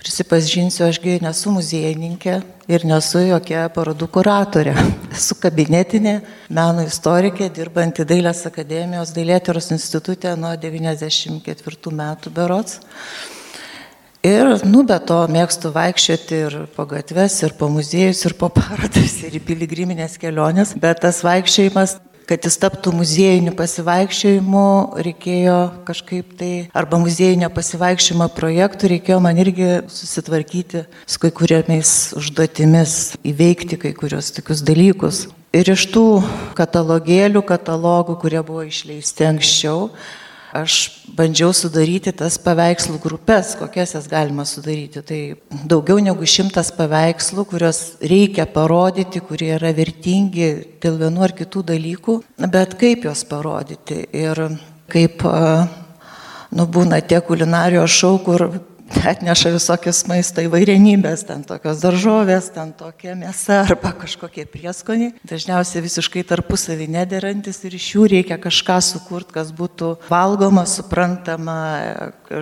prisipažinsiu, 0.00 0.88
ašgi 0.88 1.20
nesu 1.22 1.52
muziejininkė 1.54 2.34
ir 2.68 2.84
nesu 2.88 3.22
jokia 3.28 3.68
parodų 3.74 4.08
kuratorė. 4.12 4.74
Esu 5.16 5.38
kabinetinė 5.40 6.18
meno 6.50 6.84
istorikė, 6.86 7.48
dirbanti 7.54 8.06
Dailės 8.08 8.44
akademijos 8.50 9.14
Dailėtyros 9.16 9.72
institutė 9.76 10.34
nuo 10.40 10.54
94 10.58 11.94
metų 12.02 12.34
berots. 12.34 12.80
Ir, 14.26 14.48
nu, 14.66 14.82
be 14.82 14.96
to 15.06 15.20
mėgstu 15.30 15.70
vaikščioti 15.70 16.38
ir 16.42 16.54
po 16.74 16.88
gatves, 16.90 17.36
ir 17.46 17.52
po 17.54 17.68
muziejus, 17.70 18.24
ir 18.26 18.34
po 18.34 18.48
parodas, 18.50 19.14
ir 19.26 19.38
į 19.38 19.44
piligriminės 19.46 20.18
keliones, 20.18 20.74
bet 20.74 21.04
tas 21.06 21.22
vaikščiojimas 21.22 22.00
kad 22.28 22.44
jis 22.44 22.58
taptų 22.60 22.92
muziejiniu 22.92 23.54
pasivaikščiojimu, 23.56 24.64
reikėjo 25.06 25.56
kažkaip 25.88 26.34
tai, 26.36 26.52
arba 26.76 27.00
muziejinio 27.00 27.48
pasivaikščiojimo 27.54 28.28
projektų, 28.36 28.92
reikėjo 28.92 29.18
man 29.24 29.40
irgi 29.40 29.70
susitvarkyti 29.92 30.84
su 31.08 31.22
kai 31.22 31.32
kuriamis 31.32 31.94
užduotimis, 32.18 32.94
įveikti 33.32 33.80
kai 33.80 33.94
kurios 33.96 34.30
tokius 34.36 34.60
dalykus. 34.66 35.24
Ir 35.56 35.72
iš 35.72 35.86
tų 35.94 36.04
katalogėlių, 36.58 37.40
katalogų, 37.48 38.18
kurie 38.20 38.42
buvo 38.44 38.66
išleisti 38.68 39.24
anksčiau, 39.30 39.88
aš 40.52 41.04
bandžiau 41.16 41.52
sudaryti 41.56 42.12
tas 42.16 42.38
paveikslų 42.40 42.98
grupės, 43.02 43.54
kokias 43.58 43.94
jas 43.96 44.08
galima 44.10 44.46
sudaryti. 44.48 45.02
Tai 45.04 45.20
daugiau 45.68 45.98
negu 46.02 46.26
šimtas 46.28 46.70
paveikslų, 46.76 47.44
kuriuos 47.50 47.82
reikia 48.00 48.48
parodyti, 48.50 49.22
kurie 49.24 49.52
yra 49.58 49.72
vertingi 49.76 50.50
dėl 50.82 50.98
vienų 51.02 51.26
ar 51.28 51.36
kitų 51.36 51.64
dalykų, 51.72 52.18
bet 52.48 52.78
kaip 52.80 53.08
juos 53.08 53.24
parodyti. 53.28 54.04
Ir 54.16 54.44
kaip, 54.88 55.24
nu, 56.56 56.68
būna 56.78 57.02
tie 57.04 57.20
kulinarijos 57.24 58.00
šau, 58.00 58.16
kur 58.24 58.48
atneša 59.08 59.52
visokias 59.54 60.02
maisto 60.08 60.42
įvairienybės, 60.44 61.24
ten 61.28 61.44
tokios 61.46 61.80
daržovės, 61.82 62.50
ten 62.54 62.72
tokia 62.76 63.14
mėsa 63.18 63.62
arba 63.64 63.92
kažkokie 63.96 64.46
prieskoniai, 64.50 65.14
dažniausiai 65.28 65.84
visiškai 65.84 66.24
tarpusavį 66.28 66.88
nederantis 66.98 67.62
ir 67.66 67.76
iš 67.78 67.88
jų 67.94 68.08
reikia 68.14 68.38
kažką 68.40 68.78
sukurti, 68.84 69.34
kas 69.38 69.52
būtų 69.56 69.94
valgoma, 70.10 70.66
suprantama 70.68 71.58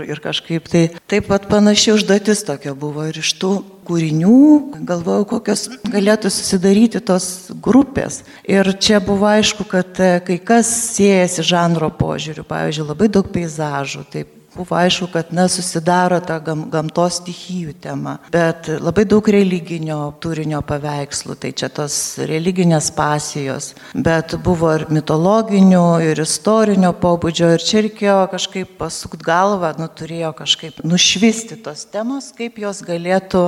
ir 0.06 0.22
kažkaip 0.22 0.68
tai. 0.70 0.85
Taip 1.11 1.30
pat 1.30 1.48
panašiai 1.50 1.96
užduotis 1.96 2.44
tokia 2.46 2.76
buvo 2.78 3.06
ir 3.09 3.18
iš 3.22 3.35
tų 3.40 3.54
kūrinių, 3.87 4.38
galvojau, 4.87 5.26
kokios 5.37 5.68
galėtų 5.87 6.30
susidaryti 6.35 7.02
tos 7.06 7.52
grupės. 7.62 8.24
Ir 8.42 8.72
čia 8.82 8.98
buvo 9.04 9.28
aišku, 9.30 9.66
kad 9.70 10.00
kai 10.26 10.40
kas 10.42 10.70
siejasi 10.96 11.46
žanro 11.46 11.92
požiūriu, 11.94 12.42
pavyzdžiui, 12.48 12.88
labai 12.90 13.11
daug 13.14 13.30
peizažų, 13.30 14.02
taip 14.11 14.36
buvo 14.56 14.76
aišku, 14.76 15.08
kad 15.12 15.32
na, 15.36 15.46
susidaro 15.52 16.18
ta 16.24 16.38
gam, 16.40 16.64
gamtos 16.72 17.20
stichijų 17.20 17.74
tema, 17.82 18.16
bet 18.32 18.68
labai 18.80 19.04
daug 19.08 19.26
religinio 19.28 19.98
turinio 20.22 20.62
paveikslų, 20.66 21.36
tai 21.42 21.52
čia 21.56 21.68
tos 21.72 21.96
religinės 22.28 22.88
pasijos, 22.96 23.72
bet 23.92 24.36
buvo 24.44 24.72
ir 24.76 24.86
mitologinių, 24.92 25.84
ir 26.08 26.22
istorinio 26.24 26.92
pobūdžio, 27.00 27.52
ir 27.56 27.64
čia 27.64 27.84
reikėjo 27.86 28.16
kažkaip 28.32 28.72
pasukt 28.80 29.24
galvą, 29.26 29.74
nu, 29.80 29.88
turėjo 29.92 30.32
kažkaip 30.40 30.80
nušvisti 30.86 31.60
tos 31.64 31.84
temos, 31.92 32.32
kaip 32.36 32.58
jos 32.62 32.82
galėtų 32.86 33.44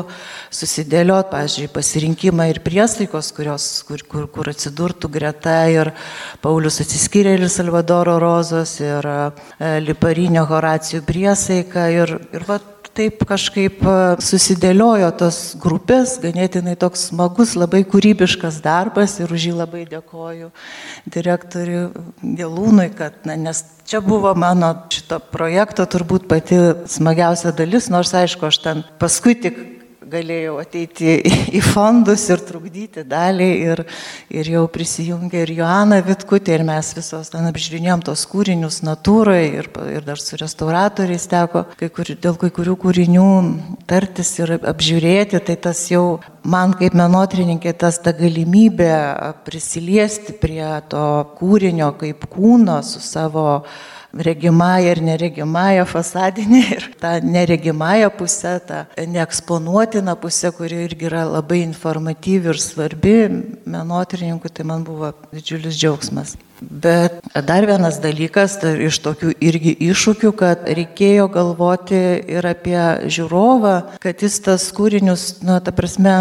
susidėlioti, 0.55 1.33
pavyzdžiui, 1.33 1.71
pasirinkimą 1.73 2.49
ir 2.53 2.63
priesaikos, 2.65 3.33
kurios, 3.37 3.71
kur, 3.89 4.05
kur, 4.09 4.29
kur 4.33 4.53
atsidurtų 4.53 5.11
greta 5.13 5.59
ir 5.73 5.93
Paulius 6.45 6.81
atsiskyrėlis 6.85 7.59
Salvadoro 7.59 8.19
Rozos 8.23 8.77
ir 8.83 9.07
e, 9.09 9.73
Liparinio 9.83 10.45
Horacijų 10.49 10.98
nacijų 10.99 11.07
priesaiką 11.07 11.91
ir, 11.93 12.19
ir 12.33 12.45
va, 12.47 12.59
taip 12.95 13.25
kažkaip 13.25 13.83
e, 13.83 14.17
susidėliojo 14.21 15.11
tos 15.17 15.57
grupės, 15.57 16.19
ganėtinai 16.21 16.77
toks 16.77 17.11
smagus, 17.11 17.55
labai 17.55 17.85
kūrybiškas 17.85 18.61
darbas 18.63 19.21
ir 19.21 19.31
už 19.31 19.49
jį 19.49 19.55
labai 19.55 19.87
dėkoju 19.87 20.51
direktoriui 21.07 21.91
Gelūnui, 22.23 22.91
kad, 22.97 23.15
na, 23.25 23.37
nes 23.37 23.65
čia 23.87 24.01
buvo 24.01 24.35
mano 24.35 24.75
šito 24.91 25.21
projekto 25.21 25.87
turbūt 25.87 26.27
pati 26.29 26.59
smagiausia 26.87 27.53
dalis, 27.53 27.89
nors 27.89 28.13
aišku, 28.15 28.49
aš 28.49 28.59
ten 28.59 28.85
paskui 28.99 29.39
tik 29.39 29.78
galėjau 30.11 30.57
ateiti 30.63 31.19
į 31.59 31.61
fondus 31.65 32.25
ir 32.33 32.43
trukdyti 32.45 33.05
dalį 33.09 33.49
ir, 33.73 33.83
ir 34.33 34.51
jau 34.55 34.65
prisijungė 34.73 35.45
ir 35.45 35.53
Joana 35.59 36.01
Vitkutė 36.05 36.57
ir 36.57 36.65
mes 36.67 36.91
visos 36.97 37.33
ten 37.33 37.49
apžiūrinėjom 37.51 38.05
tos 38.09 38.25
kūrinius 38.31 38.81
natūrai 38.87 39.43
ir, 39.61 39.71
ir 39.93 40.07
dar 40.07 40.21
su 40.23 40.39
restauratoriais 40.41 41.29
teko 41.31 41.67
kai 41.79 41.91
kur, 41.95 42.11
dėl 42.15 42.39
kai 42.41 42.51
kurių 42.55 42.77
kūrinių 42.85 43.29
tartis 43.91 44.33
ir 44.41 44.57
apžiūrėti, 44.59 45.43
tai 45.45 45.59
tas 45.69 45.85
jau 45.93 46.19
man 46.49 46.75
kaip 46.79 46.97
menotrininkė 46.99 47.75
tas 47.79 48.01
ta 48.03 48.15
galimybė 48.17 48.93
prisiliesti 49.47 50.37
prie 50.41 50.65
to 50.91 51.07
kūrinio 51.39 51.93
kaip 52.01 52.29
kūno 52.33 52.81
su 52.87 53.03
savo 53.05 53.49
regimąją 54.15 54.91
ir 54.91 55.03
neregimąją 55.03 55.85
fasadinę 55.85 56.59
ir 56.59 56.97
tą 57.01 57.09
neregimąją 57.23 58.11
pusę, 58.11 58.61
tą 58.61 59.07
neeksponuotiną 59.07 60.17
pusę, 60.17 60.53
kuri 60.53 60.77
irgi 60.77 61.07
yra 61.07 61.25
labai 61.25 61.61
informatyvi 61.61 62.49
ir 62.49 62.61
svarbi 62.61 63.17
menotyrininkui, 63.67 64.51
tai 64.51 64.65
man 64.65 64.85
buvo 64.85 65.13
didžiulis 65.33 65.77
džiaugsmas. 65.77 66.37
Bet 66.61 67.21
dar 67.47 67.67
vienas 67.67 68.01
dalykas 68.03 68.57
tai 68.59 68.73
iš 68.89 68.99
tokių 69.05 69.31
irgi 69.47 69.77
iššūkių, 69.91 70.33
kad 70.35 70.65
reikėjo 70.67 71.29
galvoti 71.31 72.01
ir 72.27 72.47
apie 72.51 72.81
žiūrovą, 73.07 73.75
kad 74.03 74.25
jis 74.25 74.41
tas 74.43 74.67
kūrinius, 74.75 75.39
nu, 75.47 75.61
ta 75.63 75.75
prasme, 75.75 76.17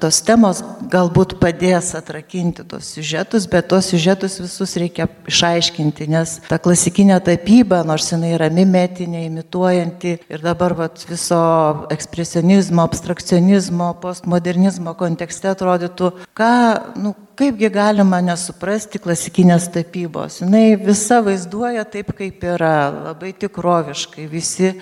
tos 0.00 0.20
temos 0.24 0.62
galbūt 0.92 1.36
padės 1.42 1.92
atrakinti 1.98 2.64
tos 2.68 2.92
siužetus, 2.94 3.48
bet 3.50 3.68
tos 3.70 3.90
siužetus 3.92 4.38
visus 4.42 4.74
reikia 4.80 5.08
išaiškinti, 5.28 6.08
nes 6.10 6.38
ta 6.48 6.58
klasikinė 6.62 7.18
tapyba, 7.24 7.82
nors 7.86 8.10
jinai 8.12 8.34
yra 8.36 8.50
mimetinė, 8.54 9.24
imituojanti 9.28 10.16
ir 10.28 10.44
dabar 10.44 10.76
vat, 10.78 11.04
viso 11.08 11.40
ekspresionizmo, 11.94 12.84
abstrakcionizmo, 12.86 13.92
postmodernizmo 14.02 14.94
kontekste 14.98 15.52
atrodytų, 15.52 16.12
ką, 16.38 16.52
nu, 17.02 17.14
kaipgi 17.38 17.70
galima 17.70 18.18
nesuprasti 18.24 18.98
klasikinės 19.02 19.68
tapybos. 19.74 20.40
Jis 20.42 20.82
visa 20.82 21.20
vaizduoja 21.24 21.84
taip, 21.88 22.10
kaip 22.18 22.42
yra, 22.44 22.90
labai 23.10 23.32
tikroviškai. 23.38 24.26
Visi 24.30 24.72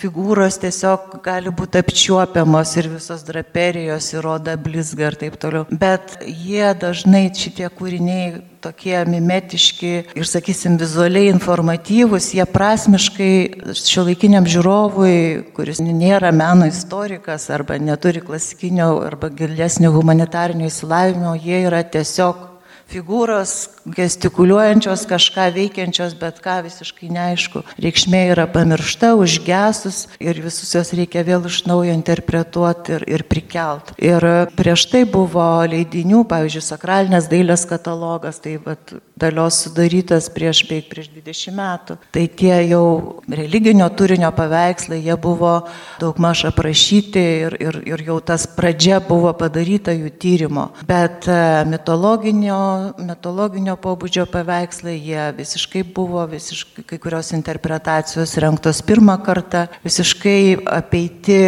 figūros 0.00 0.60
tiesiog 0.62 1.18
gali 1.24 1.52
būti 1.54 1.80
apčiuopiamos 1.80 2.76
ir 2.80 2.90
visos 2.92 3.24
draperijos 3.28 4.12
įroda 4.16 4.58
blizga 4.60 5.08
ir 5.10 5.18
taip 5.24 5.40
toliau. 5.40 5.66
Bet 5.70 6.18
jie 6.26 6.68
dažnai 6.78 7.30
šitie 7.32 7.68
kūriniai 7.72 8.51
tokie 8.62 8.94
mimetiški 9.08 9.92
ir, 10.14 10.28
sakysim, 10.28 10.76
vizualiai 10.80 11.32
informatyvūs, 11.32 12.30
jie 12.36 12.46
prasmiškai 12.46 13.32
šiuolaikiniam 13.78 14.46
žiūrovui, 14.48 15.16
kuris 15.56 15.82
nėra 15.82 16.30
meno 16.36 16.68
istorikas 16.70 17.48
arba 17.54 17.80
neturi 17.82 18.22
klasikinio 18.24 18.94
arba 19.02 19.32
gilesnio 19.34 19.92
humanitarinio 19.96 20.70
įsilavinimo, 20.70 21.34
jie 21.42 21.64
yra 21.66 21.82
tiesiog 21.82 22.48
figūros 22.92 23.54
gestikuliuojančios, 23.86 25.06
kažką 25.10 25.48
veikiančios, 25.56 26.14
bet 26.18 26.40
ką 26.44 26.60
visiškai 26.66 27.10
neaišku. 27.12 27.64
Reikšmė 27.82 28.24
yra 28.32 28.46
pamiršta, 28.50 29.14
užgesus 29.18 30.06
ir 30.22 30.40
visus 30.44 30.74
jos 30.74 30.92
reikia 30.96 31.24
vėl 31.26 31.46
iš 31.50 31.62
naujo 31.68 31.94
interpretuoti 31.94 32.98
ir, 32.98 33.06
ir 33.18 33.26
prikelt. 33.28 33.94
Ir 34.02 34.26
prieš 34.58 34.86
tai 34.92 35.04
buvo 35.08 35.46
leidinių, 35.70 36.24
pavyzdžiui, 36.30 36.66
sakralinės 36.66 37.30
dailės 37.32 37.66
katalogas, 37.68 38.40
tai 38.42 38.58
vat, 38.62 38.94
dalios 39.22 39.60
sudarytas 39.64 40.28
prieš 40.32 40.64
beveik 40.68 40.88
prieš 40.90 41.10
20 41.14 41.54
metų. 41.56 41.96
Tai 42.14 42.24
tie 42.38 42.54
jau 42.70 43.22
religinio 43.30 43.86
turinio 43.96 44.30
paveikslai, 44.34 45.00
jie 45.04 45.16
buvo 45.20 45.52
daug 46.00 46.18
maž 46.22 46.46
aprašyti 46.50 47.22
ir, 47.46 47.56
ir, 47.62 47.78
ir 47.92 48.04
jau 48.06 48.18
tas 48.24 48.46
pradžia 48.46 49.00
buvo 49.04 49.32
padaryta 49.38 49.94
jų 49.94 50.12
tyrimo. 50.22 50.68
Bet 50.88 51.28
e, 51.30 51.38
mitologinio, 51.70 52.58
mitologinio 52.98 53.71
religinio 53.72 53.76
pobūdžio 53.80 54.26
paveikslai, 54.30 54.96
jie 54.98 55.32
visiškai 55.36 55.82
buvo, 55.82 56.26
visiškai 56.26 56.84
kai 56.84 56.98
kurios 56.98 57.32
interpretacijos 57.32 58.36
renktos 58.38 58.82
pirmą 58.82 59.22
kartą, 59.24 59.68
visiškai 59.84 60.64
apeiti 60.66 61.38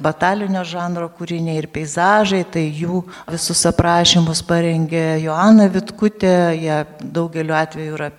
batalinio 0.00 0.64
žanro 0.64 1.08
kūriniai 1.08 1.58
ir 1.58 1.68
peizažai, 1.68 2.44
tai 2.44 2.70
jų 2.70 3.04
visus 3.30 3.64
aprašymus 3.66 4.42
parengė 4.42 5.20
Joana 5.22 5.68
Vitkutė, 5.68 6.54
jie 6.58 6.84
daugeliu 7.00 7.54
atveju 7.54 7.94
yra 7.96 8.10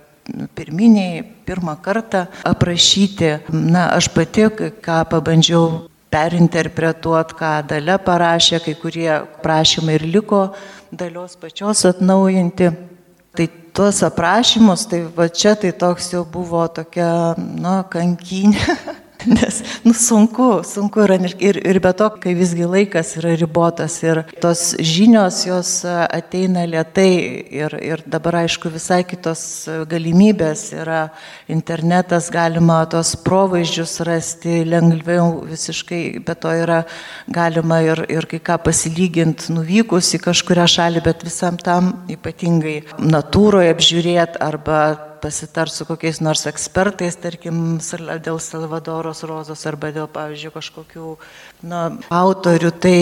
pirminiai, 0.54 1.22
pirmą 1.44 1.76
kartą 1.82 2.26
aprašyti. 2.44 3.44
Na, 3.52 3.90
aš 3.94 4.08
pati, 4.14 4.48
ką 4.80 5.04
pabandžiau 5.10 5.90
perinterpretuoti, 6.10 7.36
ką 7.36 7.52
dalė 7.68 7.98
parašė, 7.98 8.62
kai 8.64 8.74
kurie 8.78 9.10
prašymai 9.42 9.98
ir 9.98 10.08
liko 10.08 10.48
dalios 10.94 11.36
pačios 11.36 11.84
atnaujinti. 11.84 12.93
Tai 13.34 13.48
tuos 13.74 14.02
aprašymus, 14.06 14.86
tai 14.86 15.02
va 15.16 15.26
čia 15.28 15.56
tai 15.58 15.72
toks 15.74 16.12
jau 16.14 16.22
buvo 16.24 16.62
tokia, 16.70 17.34
nu, 17.38 17.80
kankinė. 17.90 18.78
Nes 19.36 19.62
nu, 19.82 19.92
sunku, 19.92 20.60
sunku 20.64 21.00
yra 21.00 21.16
ir, 21.38 21.56
ir 21.56 21.78
be 21.80 21.92
to, 21.96 22.08
kai 22.20 22.34
visgi 22.36 22.66
laikas 22.68 23.14
yra 23.20 23.32
ribotas 23.40 23.96
ir 24.04 24.20
tos 24.42 24.74
žinios 24.76 25.44
jos 25.46 25.70
ateina 25.88 26.64
lietai 26.68 27.12
ir, 27.48 27.76
ir 27.80 28.02
dabar 28.04 28.42
aišku 28.42 28.72
visai 28.74 29.02
kitos 29.08 29.44
galimybės 29.88 30.66
yra. 30.76 31.06
Internetas, 31.48 32.28
galima 32.32 32.82
tos 32.90 33.14
provaizdžius 33.24 33.96
rasti 34.04 34.60
lengviau 34.68 35.44
visiškai, 35.48 36.02
bet 36.24 36.42
to 36.44 36.52
yra 36.52 36.82
galima 37.28 37.80
ir, 37.84 38.04
ir 38.12 38.28
kai 38.28 38.42
ką 38.44 38.58
pasilyginti 38.66 39.54
nuvykus 39.56 40.14
į 40.18 40.22
kažkurią 40.28 40.68
šalį, 40.76 41.04
bet 41.04 41.24
visam 41.24 41.56
tam 41.60 41.94
ypatingai 42.12 42.80
natūroje 43.00 43.72
apžiūrėti 43.72 44.40
arba 44.44 44.80
pasitart 45.24 45.72
su 45.72 45.86
kokiais 45.88 46.20
nors 46.20 46.44
ekspertais, 46.50 47.16
tarkim, 47.16 47.78
dėl 48.24 48.40
Salvadoros 48.42 49.24
Rozos 49.24 49.64
arba 49.70 49.88
dėl, 49.94 50.08
pavyzdžiui, 50.12 50.52
kažkokių 50.52 51.12
nu, 51.70 51.80
autorių, 52.12 52.72
tai 52.84 52.98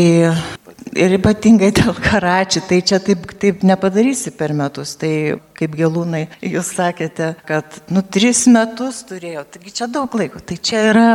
ir 1.03 1.17
ypatingai 1.19 1.73
dėl 1.81 1.97
karačių, 1.99 2.63
tai 2.71 2.79
čia 2.87 3.01
taip, 3.03 3.27
taip 3.43 3.67
nepadarysi 3.67 4.35
per 4.39 4.55
metus. 4.55 4.95
Tai 5.01 5.13
kaip 5.59 5.75
gelūnai, 5.79 6.27
jūs 6.47 6.73
sakėte, 6.77 7.33
kad, 7.49 7.83
nu, 7.91 8.05
tris 8.07 8.45
metus 8.51 9.03
turėjo, 9.09 9.45
taigi 9.57 9.75
čia 9.81 9.91
daug 9.91 10.15
laiko, 10.19 10.43
tai 10.43 10.61
čia 10.63 10.87
yra 10.93 11.11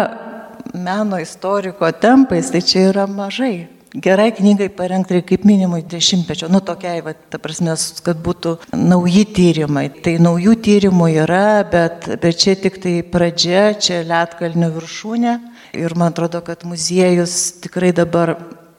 meno 0.75 1.21
istoriko 1.23 1.89
tempais, 1.95 2.51
tai 2.51 2.63
čia 2.65 2.89
yra 2.91 3.07
mažai 3.07 3.76
gerai 3.93 4.31
knygai 4.35 4.69
parengti 4.73 5.21
kaip 5.25 5.45
minimum 5.47 5.81
dešimtmečio, 5.89 6.49
nu 6.51 6.61
tokiai, 6.61 7.01
va, 7.05 7.13
ta 7.13 7.39
prasme, 7.41 7.75
kad 8.03 8.19
būtų 8.23 8.57
nauji 8.75 9.25
tyrimai. 9.37 9.87
Tai 10.03 10.17
naujų 10.23 10.57
tyrimų 10.65 11.09
yra, 11.23 11.63
bet, 11.71 12.09
bet 12.21 12.41
čia 12.43 12.57
tik 12.59 12.81
tai 12.83 12.99
pradžia, 13.05 13.71
čia 13.79 14.03
Lietkalnio 14.07 14.71
viršūnė 14.75 15.33
ir 15.77 15.97
man 15.99 16.13
atrodo, 16.13 16.41
kad 16.45 16.65
muziejus 16.67 17.57
tikrai 17.63 17.93
dabar 17.95 18.35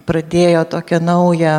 pradėjo 0.09 0.65
tokią 0.73 1.03
naują 1.05 1.57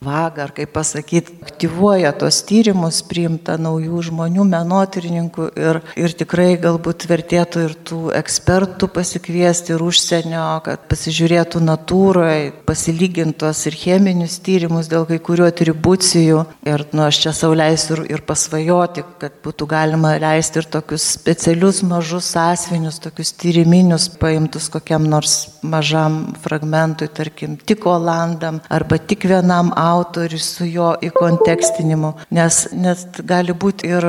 vagą, 0.00 0.46
ar 0.46 0.52
kaip 0.56 0.70
pasakyti, 0.72 1.34
aktyvuoja 1.44 2.14
tos 2.16 2.38
tyrimus, 2.48 3.02
priimta 3.04 3.58
naujų 3.60 3.98
žmonių, 4.06 4.46
menotyrininkų 4.48 5.48
ir, 5.60 5.78
ir 6.00 6.14
tikrai 6.16 6.54
galbūt 6.62 7.04
vertėtų 7.10 7.64
ir 7.66 7.74
tų 7.84 7.98
ekspertų 8.16 8.88
pasikviesti 8.94 9.74
ir 9.74 9.84
užsienio, 9.84 10.44
kad 10.64 10.86
pasižiūrėtų 10.88 11.60
natūroje, 11.66 12.46
pasilygintos 12.64 13.60
ir 13.68 13.76
cheminius 13.76 14.38
tyrimus 14.40 14.88
dėl 14.88 15.04
kai 15.10 15.18
kurių 15.20 15.50
atribucijų. 15.50 16.46
Ir 16.64 16.86
nu, 16.96 17.04
aš 17.04 17.20
čia 17.26 17.34
sauliaisiu 17.36 17.98
ir, 17.98 18.02
ir 18.16 18.24
pasvajoti, 18.24 19.04
kad 19.20 19.36
būtų 19.44 19.68
galima 19.68 20.14
leisti 20.16 20.62
ir 20.62 20.70
tokius 20.78 21.10
specialius 21.18 21.82
mažus 21.84 22.30
asmenius, 22.40 23.02
tokius 23.04 23.34
tyriminius 23.36 24.08
paimtus 24.16 24.72
kokiam 24.72 25.04
nors 25.12 25.60
mažam 25.60 26.32
fragmentui, 26.40 27.12
tarkim, 27.12 27.60
tik 27.60 27.84
Olandam 27.84 28.64
arba 28.72 28.96
tik 28.96 29.28
vienam 29.28 29.74
autoriui 29.76 29.89
autorius 29.90 30.46
su 30.56 30.68
jo 30.68 30.92
įkontekstinimu, 31.10 32.14
nes, 32.36 32.62
nes 32.72 33.04
gali 33.26 33.54
būti 33.56 33.90
ir 33.90 34.06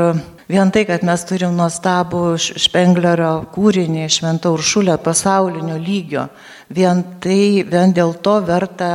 vien 0.52 0.72
tai, 0.74 0.84
kad 0.88 1.04
mes 1.08 1.24
turim 1.28 1.54
nuostabų 1.58 2.24
Špenglerio 2.40 3.32
kūrinį 3.56 4.08
Švento 4.12 4.52
Uršulio 4.56 4.98
pasaulinio 5.04 5.78
lygio, 5.80 6.28
vien 6.72 7.04
tai, 7.24 7.64
vien 7.68 7.94
dėl 7.96 8.14
to 8.24 8.38
verta 8.48 8.92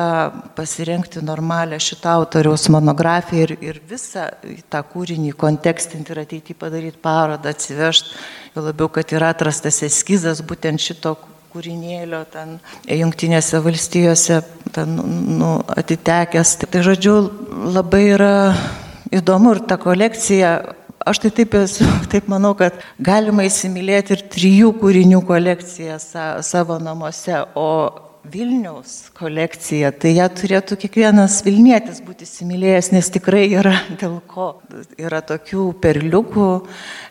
pasirinkti 0.57 1.23
normalią 1.25 1.79
šitą 1.83 2.17
autoriaus 2.21 2.69
monografiją 2.73 3.47
ir, 3.47 3.55
ir 3.65 3.81
visą 3.89 4.29
tą 4.73 4.83
kūrinį 4.93 5.33
kontekstinti 5.39 6.13
ir 6.15 6.25
ateitį 6.27 6.59
padaryti 6.61 7.01
parodą, 7.03 7.55
atsivežti, 7.55 8.13
jau 8.55 8.67
labiau, 8.69 8.91
kad 8.93 9.17
yra 9.17 9.33
atrastas 9.35 9.83
eskizas 9.87 10.45
būtent 10.45 10.83
šito 10.83 11.17
kūrinėlio 11.57 12.23
ten 12.29 12.59
jungtinėse 12.85 13.61
valstijose 13.65 14.43
ten, 14.77 14.97
nu, 15.41 15.57
atitekęs. 15.73 16.57
Tai 16.69 16.83
žodžiu, 16.85 17.17
labai 17.73 18.03
yra 18.13 18.35
įdomu 19.15 19.57
ir 19.57 19.63
ta 19.69 19.79
kolekcija. 19.81 20.57
Aš 21.07 21.23
tai 21.23 21.31
taip 21.39 21.55
esu, 21.55 21.87
taip 22.13 22.29
manau, 22.29 22.53
kad 22.59 22.77
galima 23.01 23.47
įsimylėti 23.49 24.17
ir 24.17 24.27
trijų 24.33 24.75
kūrinių 24.83 25.23
kolekciją 25.27 26.01
sa, 26.03 26.27
savo 26.45 26.81
namuose, 26.83 27.41
o 27.57 27.69
Vilniaus 28.33 29.11
kolekcija, 29.17 29.93
tai 29.95 30.17
ją 30.17 30.27
turėtų 30.35 30.77
kiekvienas 30.83 31.39
Vilnietis 31.47 32.01
būti 32.05 32.27
įsimylėjęs, 32.27 32.91
nes 32.95 33.11
tikrai 33.15 33.45
yra 33.55 33.75
dėl 34.01 34.19
ko. 34.27 34.49
Yra 34.99 35.23
tokių 35.27 35.69
perliukų 35.83 36.49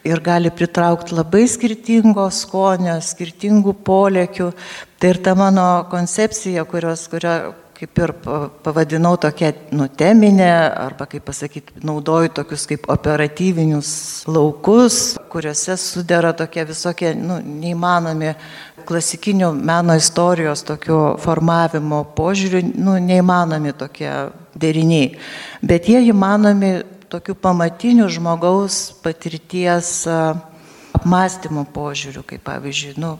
ir 0.10 0.23
gali 0.25 0.51
pritraukti 0.51 1.15
labai 1.15 1.45
skirtingo 1.51 2.28
skonio, 2.34 2.97
skirtingų 3.04 3.75
polėkių. 3.88 4.49
Tai 4.99 5.13
ir 5.13 5.21
ta 5.23 5.36
mano 5.38 5.67
koncepcija, 5.91 6.65
kurios, 6.67 7.08
kurio, 7.12 7.36
kaip 7.75 7.99
ir 7.99 8.13
pavadinau 8.63 9.15
tokia 9.21 9.51
nuteminė, 9.75 10.51
arba 10.86 11.08
kaip 11.12 11.25
pasakyti, 11.28 11.82
naudoju 11.86 12.32
tokius 12.39 12.65
kaip 12.69 12.88
operatyvinius 12.91 13.89
laukus, 14.32 15.17
kuriuose 15.32 15.75
sudėra 15.80 16.34
tokie 16.38 16.63
visokie 16.67 17.13
nu, 17.19 17.41
neįmanomi 17.43 18.34
klasikinių 18.88 19.52
meno 19.58 19.95
istorijos 19.98 20.63
tokio 20.67 21.15
formavimo 21.21 22.04
požiūrių, 22.17 22.62
nu, 22.78 22.98
neįmanomi 23.02 23.74
tokie 23.78 24.12
deriniai. 24.56 25.15
Bet 25.65 25.89
jie 25.91 26.02
įmanomi 26.10 26.74
tokių 27.12 27.36
pamatinių 27.41 28.10
žmogaus 28.12 28.89
patirties 29.04 30.06
apmąstymo 30.95 31.65
požiūrių, 31.76 32.24
kaip 32.30 32.45
pavyzdžiui, 32.48 32.95
nu, 33.02 33.15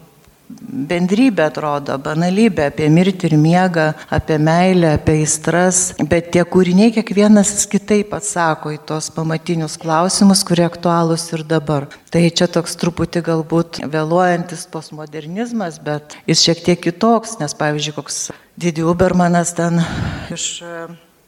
bendrybė 0.50 1.48
atrodo, 1.50 1.98
banalybė 2.02 2.68
apie 2.70 2.88
mirtį 2.94 3.30
ir 3.30 3.36
miegą, 3.42 3.86
apie 4.14 4.38
meilę, 4.42 4.96
apie 5.00 5.18
aistras, 5.22 5.80
bet 6.12 6.32
tie 6.36 6.44
kūriniai 6.46 6.94
kiekvienas 6.96 7.66
kitaip 7.72 8.14
atsako 8.18 8.74
į 8.76 8.80
tos 8.90 9.10
pamatinius 9.16 9.80
klausimus, 9.82 10.44
kurie 10.48 10.68
aktualūs 10.68 11.28
ir 11.34 11.46
dabar. 11.50 11.90
Tai 12.14 12.22
čia 12.30 12.48
toks 12.52 12.78
truputį 12.82 13.26
galbūt 13.26 13.82
vėluojantis 13.92 14.68
postmodernizmas, 14.72 15.82
bet 15.84 16.18
jis 16.30 16.46
šiek 16.46 16.64
tiek 16.68 16.86
kitoks, 16.90 17.40
nes 17.42 17.58
pavyzdžiui, 17.58 17.98
koks 17.98 18.22
Didi 18.56 18.86
Ubermanas 18.86 19.56
ten 19.58 19.82
iš 20.32 20.64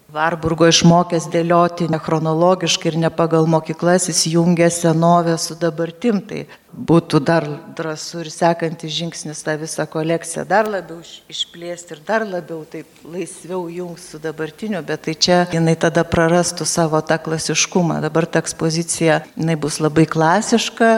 Varburgo 0.07 0.69
išmokęs 0.71 1.25
dėlioti 1.33 1.89
nechronologiškai 1.91 2.93
ir 2.93 2.97
ne 3.01 3.09
pagal 3.11 3.43
mokyklas, 3.51 4.05
jis 4.07 4.21
jungia 4.31 4.69
senovę 4.71 5.33
su 5.35 5.57
dabartim. 5.59 6.21
Tai 6.23 6.45
būtų 6.71 7.19
dar 7.27 7.43
drąsų 7.75 8.21
ir 8.23 8.29
sekantis 8.31 8.93
žingsnis 8.95 9.43
tą 9.43 9.57
visą 9.59 9.83
kolekciją 9.91 10.45
dar 10.47 10.69
labiau 10.71 11.01
išplėsti 11.27 11.97
ir 11.97 12.01
dar 12.07 12.23
labiau 12.23 12.61
taip 12.71 12.87
laisviau 13.03 13.65
jungs 13.67 14.07
su 14.13 14.21
dabartiniu, 14.23 14.79
bet 14.85 15.03
tai 15.09 15.17
čia 15.17 15.41
jinai 15.51 15.75
tada 15.75 16.05
prarastų 16.07 16.69
savo 16.69 17.03
tą 17.03 17.19
klasiškumą. 17.27 17.99
Dabar 18.07 18.29
ta 18.31 18.39
ekspozicija 18.45 19.19
jinai 19.35 19.59
bus 19.59 19.81
labai 19.83 20.07
klasiška, 20.07 20.93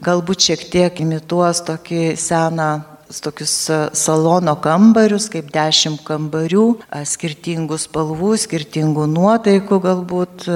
galbūt 0.00 0.48
šiek 0.48 0.66
tiek 0.72 1.04
imituos 1.04 1.60
tokį 1.68 2.14
seną 2.16 2.72
tokius 3.24 3.54
salono 3.96 4.54
kambarius, 4.62 5.28
kaip 5.32 5.50
dešimt 5.54 6.04
kambarių, 6.06 6.66
skirtingų 7.08 7.78
spalvų, 7.80 8.34
skirtingų 8.44 9.08
nuotaikų 9.12 9.80
galbūt. 9.84 10.48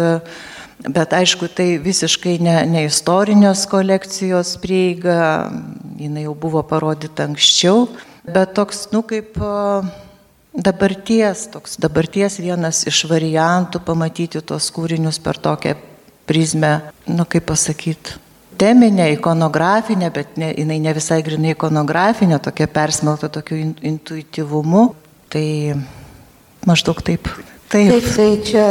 Bet 0.79 1.15
aišku, 1.17 1.49
tai 1.51 1.73
visiškai 1.83 2.37
ne, 2.39 2.55
ne 2.71 2.85
istorinės 2.87 3.65
kolekcijos 3.67 4.55
prieiga, 4.63 5.51
jinai 5.99 6.29
jau 6.29 6.37
buvo 6.39 6.63
parodyta 6.63 7.27
anksčiau, 7.27 7.89
bet 8.23 8.55
toks, 8.55 8.87
nu, 8.95 9.03
kaip 9.03 9.35
dabarties, 10.55 11.49
toks 11.51 11.77
dabarties 11.83 12.39
vienas 12.39 12.85
iš 12.87 13.05
variantų 13.11 13.83
pamatyti 13.87 14.43
tuos 14.47 14.71
kūrinius 14.75 15.19
per 15.23 15.43
tokią 15.43 15.75
prizmę, 16.29 16.73
nu, 17.11 17.27
kaip 17.27 17.47
pasakyti, 17.51 18.19
teminė, 18.59 19.13
ikonografinė, 19.17 20.11
bet 20.15 20.39
ne, 20.41 20.51
jinai 20.57 20.79
ne 20.83 20.95
visai 20.97 21.21
grinai 21.27 21.55
ikonografinė, 21.55 22.41
tokia 22.43 22.69
persmelta 22.71 23.31
tokiu 23.33 23.59
in, 23.61 23.75
intuityvumu. 23.95 24.89
Tai 25.29 25.45
maždaug 26.69 27.03
taip. 27.05 27.29
Taip, 27.69 27.91
taip 27.93 28.09
tai 28.17 28.29
čia 28.49 28.65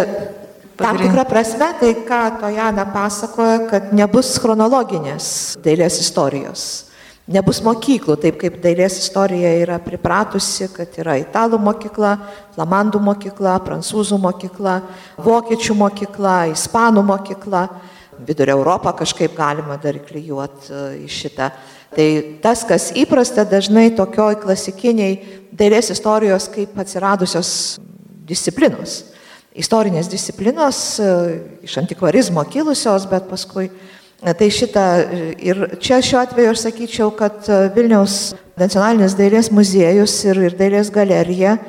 tam 0.78 0.98
tikrą 0.98 1.26
prasme, 1.30 1.70
tai 1.80 1.94
ką 2.08 2.22
Tojana 2.42 2.88
pasakoja, 2.94 3.62
kad 3.70 3.94
nebus 3.98 4.36
chronologinės 4.42 5.58
dailės 5.66 6.02
istorijos. 6.02 6.66
Nebus 7.28 7.60
mokyklų, 7.60 8.16
taip 8.24 8.38
kaip 8.40 8.62
dailės 8.64 9.02
istorija 9.02 9.50
yra 9.60 9.82
pripratusi, 9.84 10.70
kad 10.72 10.94
yra 11.02 11.18
italų 11.20 11.60
mokykla, 11.60 12.14
flamandų 12.56 13.02
mokykla, 13.04 13.58
prancūzų 13.66 14.20
mokykla, 14.24 14.78
vokiečių 15.26 15.76
mokykla, 15.76 16.38
ispanų 16.54 17.04
mokykla 17.10 17.66
vidurio 18.26 18.58
Europą 18.58 18.94
kažkaip 18.98 19.36
galima 19.38 19.78
dar 19.82 19.98
klyjuoti 20.00 20.72
e, 20.72 20.86
į 21.06 21.10
šitą. 21.12 21.50
Tai 21.98 22.08
tas, 22.44 22.64
kas 22.68 22.90
įprasta 23.00 23.46
dažnai 23.48 23.90
tokioj 23.96 24.40
klasikiniai 24.42 25.20
dailės 25.56 25.92
istorijos 25.94 26.50
kaip 26.54 26.78
atsiradusios 26.78 27.52
disciplinos. 28.28 29.04
Istorinės 29.58 30.10
disciplinos 30.12 30.82
e, 31.00 31.12
iš 31.68 31.78
antikvarizmo 31.82 32.44
kilusios, 32.52 33.08
bet 33.10 33.30
paskui 33.30 33.70
e, 33.70 34.34
Tai 34.34 34.48
šitą 34.50 34.84
ir 35.38 35.60
čia 35.78 36.00
šiuo 36.02 36.24
atveju 36.24 36.50
aš 36.50 36.64
sakyčiau, 36.66 37.12
kad 37.14 37.46
Vilniaus 37.76 38.34
nacionalinis 38.58 39.14
dailės 39.14 39.52
muziejus 39.54 40.16
ir, 40.26 40.40
ir 40.50 40.56
dailės 40.58 40.90
galerija 40.90 41.60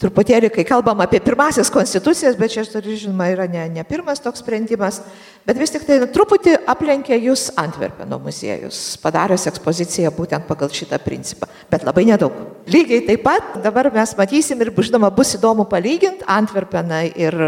truputėlį, 0.00 0.50
kai 0.52 0.64
kalbam 0.68 1.00
apie 1.00 1.20
pirmasis 1.24 1.70
konstitucijas, 1.72 2.36
bet 2.36 2.52
čia, 2.52 2.64
žinoma, 2.66 3.30
yra 3.32 3.46
ne, 3.48 3.64
ne 3.72 3.84
pirmas 3.88 4.20
toks 4.20 4.42
sprendimas, 4.44 5.00
bet 5.48 5.56
vis 5.60 5.72
tik 5.72 5.86
tai 5.88 5.98
nu, 6.02 6.08
truputį 6.12 6.58
aplenkė 6.68 7.16
jūs 7.16 7.48
Antverpeno 7.60 8.18
muziejus, 8.20 8.80
padaręs 9.00 9.48
ekspoziciją 9.48 10.12
būtent 10.16 10.44
pagal 10.48 10.72
šitą 10.74 11.00
principą, 11.02 11.48
bet 11.72 11.86
labai 11.88 12.04
nedaug. 12.10 12.36
Lygiai 12.68 13.06
taip 13.08 13.24
pat 13.24 13.56
dabar 13.64 13.88
mes 13.94 14.12
matysim 14.18 14.60
ir, 14.60 14.72
žinoma, 14.76 15.10
bus 15.14 15.32
įdomu 15.38 15.64
palyginti 15.70 16.26
Antverpeną 16.28 17.02
ir, 17.16 17.40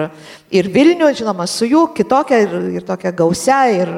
ir 0.48 0.72
Vilnių, 0.72 1.12
žinoma, 1.20 1.48
su 1.50 1.68
jų 1.68 1.88
kitokia 1.96 2.40
ir, 2.46 2.58
ir 2.80 2.88
tokia 2.88 3.12
gausia 3.12 3.60
ir, 3.74 3.94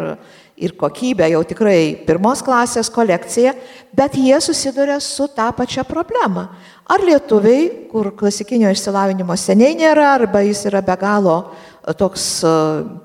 ir 0.61 0.77
kokybę, 0.77 1.27
jau 1.33 1.41
tikrai 1.49 1.95
pirmos 2.07 2.43
klasės 2.45 2.91
kolekcija, 2.93 3.55
bet 3.97 4.17
jie 4.19 4.37
susiduria 4.45 4.99
su 5.01 5.29
tą 5.33 5.49
pačią 5.57 5.87
problemą. 5.89 6.49
Ar 6.91 7.05
lietuviai, 7.07 7.69
kur 7.91 8.11
klasikinio 8.19 8.71
išsilavinimo 8.75 9.37
seniai 9.39 9.77
nėra, 9.79 10.15
arba 10.17 10.43
jis 10.43 10.65
yra 10.71 10.83
be 10.85 10.97
galo 11.01 11.37
e, 11.45 11.95
toks 11.95 12.27
e, 12.43 12.53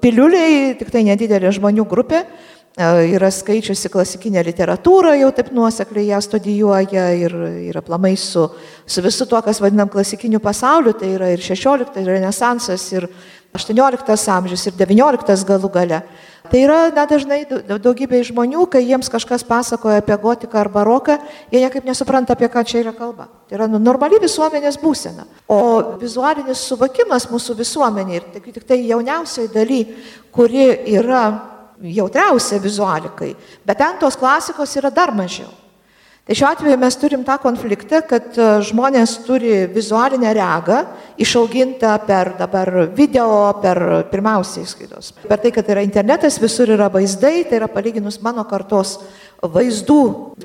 piliuliai, 0.02 0.74
tik 0.80 0.90
tai 0.94 1.04
nedidelė 1.06 1.52
žmonių 1.54 1.86
grupė, 1.88 2.24
e, 2.26 2.90
yra 3.14 3.30
skaičiusi 3.30 3.92
klasikinę 3.94 4.42
literatūrą, 4.48 5.14
jau 5.22 5.30
taip 5.38 5.54
nuosekliai 5.56 6.10
ją 6.10 6.24
studijuoja 6.26 7.06
ir, 7.22 7.38
ir 7.70 7.78
aplamai 7.78 8.16
su, 8.18 8.48
su 8.90 9.06
visu 9.06 9.30
tuo, 9.30 9.44
kas 9.46 9.62
vadinam 9.62 9.92
klasikiniu 9.94 10.42
pasauliu, 10.44 10.96
tai 10.98 11.14
yra 11.20 11.30
ir 11.36 11.46
16, 11.46 12.02
ir 12.02 12.12
Renesansas, 12.18 12.90
ir 12.98 13.08
18 13.56 14.30
amžius, 14.36 14.68
ir 14.70 14.78
19 14.80 15.48
galų 15.48 15.72
gale. 15.74 16.02
Tai 16.46 16.60
yra 16.62 16.78
na, 16.94 17.08
dažnai 17.10 17.40
daugybė 17.50 18.20
žmonių, 18.28 18.68
kai 18.70 18.84
jiems 18.86 19.10
kažkas 19.10 19.46
pasakoja 19.48 20.04
apie 20.04 20.18
gotiką 20.22 20.60
ar 20.62 20.70
baroką, 20.70 21.18
jie 21.50 21.64
niekaip 21.64 21.88
nesupranta, 21.88 22.36
apie 22.36 22.50
ką 22.54 22.62
čia 22.68 22.84
yra 22.84 22.94
kalba. 22.94 23.28
Tai 23.50 23.58
yra 23.58 23.68
nu, 23.72 23.82
normali 23.82 24.20
visuomenės 24.22 24.78
būsena. 24.82 25.26
O 25.50 25.98
vizualinis 26.02 26.62
suvokimas 26.70 27.26
mūsų 27.32 27.58
visuomenė 27.64 28.20
ir 28.20 28.30
tik, 28.36 28.52
tik 28.60 28.70
tai 28.70 28.84
jauniausiai 28.86 29.50
daly, 29.54 29.82
kuri 30.36 30.70
yra 30.94 31.26
jautriausia 31.82 32.62
vizualikai, 32.62 33.34
bet 33.66 33.82
ten 33.82 33.98
tos 34.00 34.18
klasikos 34.20 34.78
yra 34.78 34.94
dar 34.94 35.16
mažiau. 35.16 35.50
Tai 36.26 36.34
šiuo 36.34 36.48
atveju 36.50 36.78
mes 36.82 36.96
turim 36.98 37.22
tą 37.22 37.36
konfliktą, 37.38 38.00
kad 38.10 38.34
e, 38.34 38.46
žmonės 38.66 39.12
turi 39.28 39.68
vizualinę 39.70 40.32
regą, 40.34 40.80
išaugintą 41.22 41.92
per 42.08 42.32
dabar 42.40 42.72
video, 42.98 43.28
per 43.62 43.78
pirmiausiai 44.10 44.66
skaitos. 44.66 45.12
Per 45.22 45.38
tai, 45.44 45.52
kad 45.54 45.70
yra 45.70 45.84
internetas, 45.86 46.40
visur 46.42 46.74
yra 46.74 46.88
vaizdai, 46.90 47.44
tai 47.46 47.60
yra 47.60 47.70
palyginus 47.70 48.18
mano 48.26 48.42
kartos 48.50 48.96
vaizdų, 49.42 50.02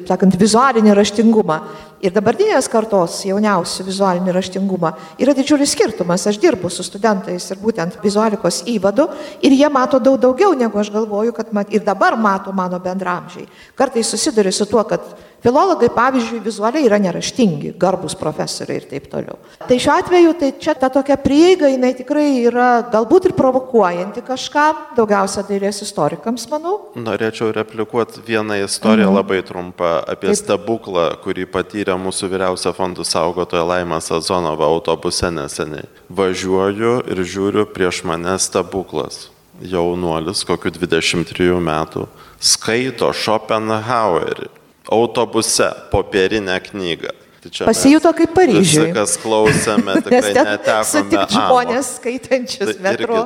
sakant, 0.08 0.36
vizualinį 0.40 0.94
raštingumą 0.96 1.60
ir 2.04 2.14
dabartinės 2.14 2.68
kartos 2.72 3.18
jauniausių 3.28 3.86
vizualinį 3.86 4.34
raštingumą 4.34 4.92
yra 5.20 5.34
didžiulis 5.36 5.74
skirtumas. 5.74 6.26
Aš 6.26 6.40
dirbu 6.42 6.70
su 6.72 6.84
studentais 6.86 7.50
ir 7.50 7.60
būtent 7.60 7.98
vizualikos 8.02 8.62
įvadu 8.70 9.08
ir 9.44 9.56
jie 9.56 9.68
mato 9.72 10.00
daug 10.02 10.20
daugiau, 10.20 10.54
negu 10.56 10.80
aš 10.80 10.92
galvoju, 10.94 11.34
kad 11.36 11.52
mat, 11.56 11.72
ir 11.72 11.84
dabar 11.86 12.16
mato 12.18 12.52
mano 12.52 12.80
bendramžiai. 12.80 13.48
Kartais 13.78 14.10
susiduri 14.10 14.52
su 14.52 14.68
tuo, 14.68 14.84
kad 14.84 15.04
Filologai, 15.40 15.88
pavyzdžiui, 15.88 16.42
vizualiai 16.44 16.84
yra 16.84 16.98
neraštingi, 17.00 17.72
garbus 17.80 18.12
profesoriai 18.20 18.82
ir 18.82 18.88
taip 18.90 19.06
toliau. 19.08 19.38
Tai 19.64 19.78
šiuo 19.80 19.94
atveju, 19.94 20.34
tai 20.36 20.50
čia 20.60 20.74
ta 20.76 20.90
tokia 20.92 21.16
prieiga, 21.20 21.70
jinai 21.70 21.94
tikrai 21.96 22.26
yra 22.44 22.82
galbūt 22.92 23.30
ir 23.30 23.34
provokuojanti 23.38 24.20
kažkam, 24.26 24.82
daugiausia 24.98 25.46
dailės 25.48 25.80
istorikams, 25.86 26.44
manau. 26.52 26.74
Norėčiau 27.00 27.54
replikuoti 27.56 28.20
vieną 28.26 28.58
istoriją 28.80 29.06
mhm. 29.06 29.16
labai 29.16 29.42
trumpą 29.42 29.84
apie 30.08 30.30
taip. 30.30 30.38
stebuklą, 30.40 31.04
kurį 31.20 31.44
patyrė 31.52 31.96
mūsų 32.00 32.30
vyriausia 32.32 32.72
fondų 32.72 33.04
saugotoja 33.04 33.66
Laima 33.68 34.00
Sazonova 34.00 34.64
autobuse 34.64 35.28
neseniai. 35.30 35.84
Važiuoju 36.08 36.94
ir 37.12 37.20
žiūriu 37.20 37.66
prieš 37.68 38.02
mane 38.08 38.38
stebuklas. 38.40 39.28
Jaunuolis, 39.60 40.40
kokiu 40.48 40.72
23 40.72 41.60
metų, 41.60 42.06
skaito 42.40 43.12
Schopenhauerį 43.12 44.48
autobuse 44.88 45.68
popierinę 45.92 46.56
knygą. 46.64 47.12
Tai 47.40 47.66
Pasijuto 47.70 48.12
kaip 48.16 48.34
Paryžiuje. 48.36 48.90
Kas 48.96 49.14
klausėme, 49.20 49.94
tikrai 50.04 50.32
netekome. 50.36 50.88
Sutikti 50.90 51.36
žmonės 51.38 51.92
skaitančius 51.98 52.72
tai 52.74 52.84
metro. 52.84 53.22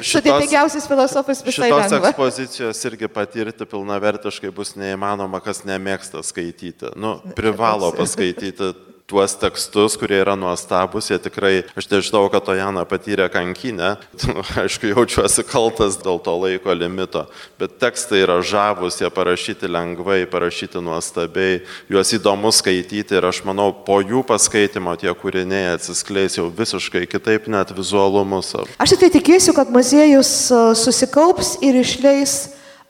Sudėtingiausias 0.00 0.88
filosofas 0.90 1.42
visai. 1.44 1.68
Šitos 1.68 1.92
lengva. 1.92 2.12
ekspozicijos 2.12 2.80
irgi 2.88 3.10
patirti 3.12 3.68
pilnavertiškai 3.68 4.52
bus 4.54 4.72
neįmanoma, 4.80 5.42
kas 5.44 5.64
nemėgsta 5.68 6.24
skaityti. 6.24 6.94
Nu, 6.96 7.18
privalo 7.36 7.92
paskaityti 7.96 8.72
tuos 9.06 9.34
tekstus, 9.36 9.96
kurie 10.00 10.20
yra 10.22 10.34
nuostabus, 10.38 11.10
jie 11.10 11.18
tikrai, 11.20 11.52
aš 11.76 11.88
nežinau, 11.90 12.24
kad 12.32 12.44
Tojana 12.46 12.84
patyrė 12.88 13.28
kankinę, 13.32 13.96
aišku, 14.62 14.92
jaučiuosi 14.92 15.44
kaltas 15.48 15.98
dėl 16.00 16.20
to 16.22 16.34
laiko 16.40 16.74
limito, 16.76 17.26
bet 17.60 17.76
tekstai 17.82 18.22
yra 18.24 18.38
žavus, 18.44 19.00
jie 19.02 19.10
parašyti 19.12 19.70
lengvai, 19.70 20.22
parašyti 20.30 20.80
nuostabiai, 20.84 21.60
juos 21.92 22.14
įdomu 22.16 22.52
skaityti 22.54 23.18
ir 23.18 23.28
aš 23.28 23.42
manau, 23.48 23.70
po 23.72 24.00
jų 24.00 24.24
paskaitimo 24.28 24.94
tie 25.00 25.12
kūriniai 25.12 25.74
atsiskleis 25.76 26.38
jau 26.38 26.48
visiškai 26.52 27.04
kitaip 27.10 27.50
net 27.52 27.74
vizualumus. 27.76 28.54
Aš 28.80 28.94
tik 28.94 29.04
tai 29.04 29.12
tikėsiu, 29.18 29.54
kad 29.56 29.70
muziejus 29.72 30.32
e, 30.50 30.64
susikaups 30.78 31.58
ir 31.64 31.78
išleis 31.82 32.40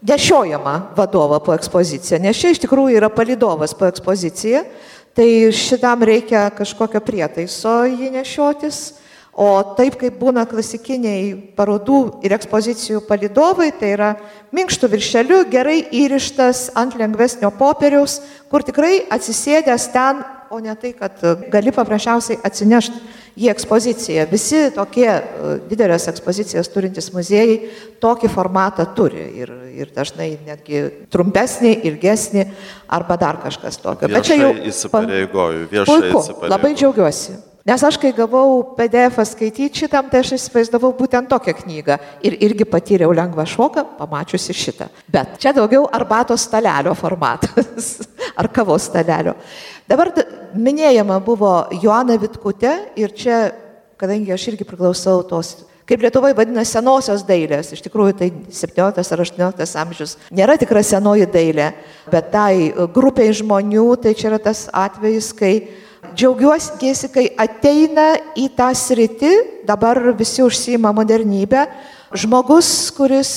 nešiojamą 0.02 0.94
vadovą 0.96 1.38
po 1.40 1.54
ekspoziciją, 1.54 2.18
nes 2.22 2.38
čia 2.38 2.50
iš 2.52 2.62
tikrųjų 2.64 2.98
yra 2.98 3.10
palidovas 3.12 3.74
po 3.78 3.86
ekspoziciją, 3.86 4.64
tai 5.16 5.52
šitam 5.52 6.02
reikia 6.06 6.48
kažkokio 6.56 7.02
prietaiso 7.04 7.82
jį 7.88 8.12
nešiotis. 8.16 8.82
O 9.32 9.46
taip 9.78 9.94
kaip 9.96 10.18
būna 10.20 10.42
klasikiniai 10.44 11.30
parodų 11.56 12.20
ir 12.20 12.34
ekspozicijų 12.36 13.00
palidovai, 13.06 13.70
tai 13.72 13.94
yra 13.94 14.10
minkštų 14.52 14.90
viršelių, 14.92 15.38
gerai 15.48 15.78
įrištas 15.88 16.66
ant 16.76 16.98
lengvesnio 17.00 17.48
popieriaus, 17.56 18.18
kur 18.52 18.60
tikrai 18.60 19.06
atsisėdęs 19.08 19.88
ten, 19.94 20.20
o 20.52 20.60
ne 20.60 20.74
tai, 20.76 20.92
kad 20.92 21.20
gali 21.52 21.72
paprasčiausiai 21.72 22.40
atsinešti 22.44 23.00
į 23.40 23.48
ekspoziciją. 23.52 24.26
Visi 24.28 24.66
tokie 24.76 25.06
e, 25.08 25.52
didelės 25.70 26.04
ekspozicijas 26.12 26.68
turintys 26.72 27.08
muziejai 27.14 27.56
tokį 28.02 28.28
formatą 28.32 28.84
turi 28.96 29.24
ir, 29.40 29.52
ir 29.72 29.94
dažnai 29.96 30.34
netgi 30.44 30.82
trumpesnį, 31.12 31.72
ilgesnį 31.88 32.44
arba 32.92 33.16
dar 33.20 33.40
kažkas 33.44 33.80
tokio. 33.80 34.10
Viešai 34.10 34.18
Bet 34.18 34.28
čia 34.28 34.38
jau 34.42 34.52
įsipareigoju, 34.72 35.64
viešai 35.72 35.96
puiku, 35.96 36.20
įsipareigoju. 36.20 36.52
Labai 36.52 36.74
džiaugiuosi. 36.76 37.38
Nes 37.62 37.82
aš, 37.86 37.94
kai 38.02 38.10
gavau 38.10 38.74
PDF 38.74 39.20
skaityti 39.30 39.84
šitam, 39.84 40.08
tai 40.10 40.24
aš 40.24 40.32
įsivaizdavau 40.34 40.90
būtent 40.98 41.28
tokią 41.30 41.52
knygą 41.60 41.96
ir 42.26 42.34
irgi 42.42 42.66
patyriau 42.66 43.12
lengvą 43.14 43.44
šoką, 43.46 43.84
pamačiusi 44.00 44.56
šitą. 44.58 44.88
Bet 45.06 45.36
čia 45.42 45.52
daugiau 45.54 45.86
arbatos 45.94 46.42
stalelio 46.48 46.96
formatas 46.98 47.92
ar 48.40 48.50
kavos 48.50 48.88
stalelio. 48.90 49.36
Dabar 49.90 50.12
minėjama 50.54 51.18
buvo 51.24 51.52
Joana 51.82 52.16
Vitkutė 52.20 52.72
ir 52.98 53.12
čia, 53.16 53.50
kadangi 54.00 54.32
aš 54.34 54.52
irgi 54.52 54.66
priklausau 54.68 55.22
tos 55.26 55.56
kaip 55.92 56.00
Lietuvoje 56.00 56.36
vadina 56.38 56.62
senosios 56.64 57.24
dailės. 57.26 57.72
Iš 57.74 57.82
tikrųjų, 57.84 58.14
tai 58.16 58.28
17 58.54 59.12
ar 59.12 59.22
18 59.24 59.80
amžius 59.82 60.16
nėra 60.32 60.54
tikra 60.60 60.80
senoji 60.86 61.26
dailė, 61.28 61.72
bet 62.12 62.30
tai 62.32 62.72
grupiai 62.94 63.34
žmonių, 63.36 63.88
tai 64.00 64.14
čia 64.16 64.30
yra 64.30 64.38
tas 64.42 64.68
atvejis, 64.72 65.32
kai 65.36 65.54
Džiaugiuosi, 66.12 67.08
kai 67.14 67.28
ateina 67.40 68.16
į 68.36 68.48
tą 68.56 68.72
sritį, 68.76 69.30
dabar 69.64 70.00
visi 70.18 70.42
užsima 70.44 70.90
modernybę, 70.92 71.62
žmogus, 72.18 72.90
kuris 72.96 73.30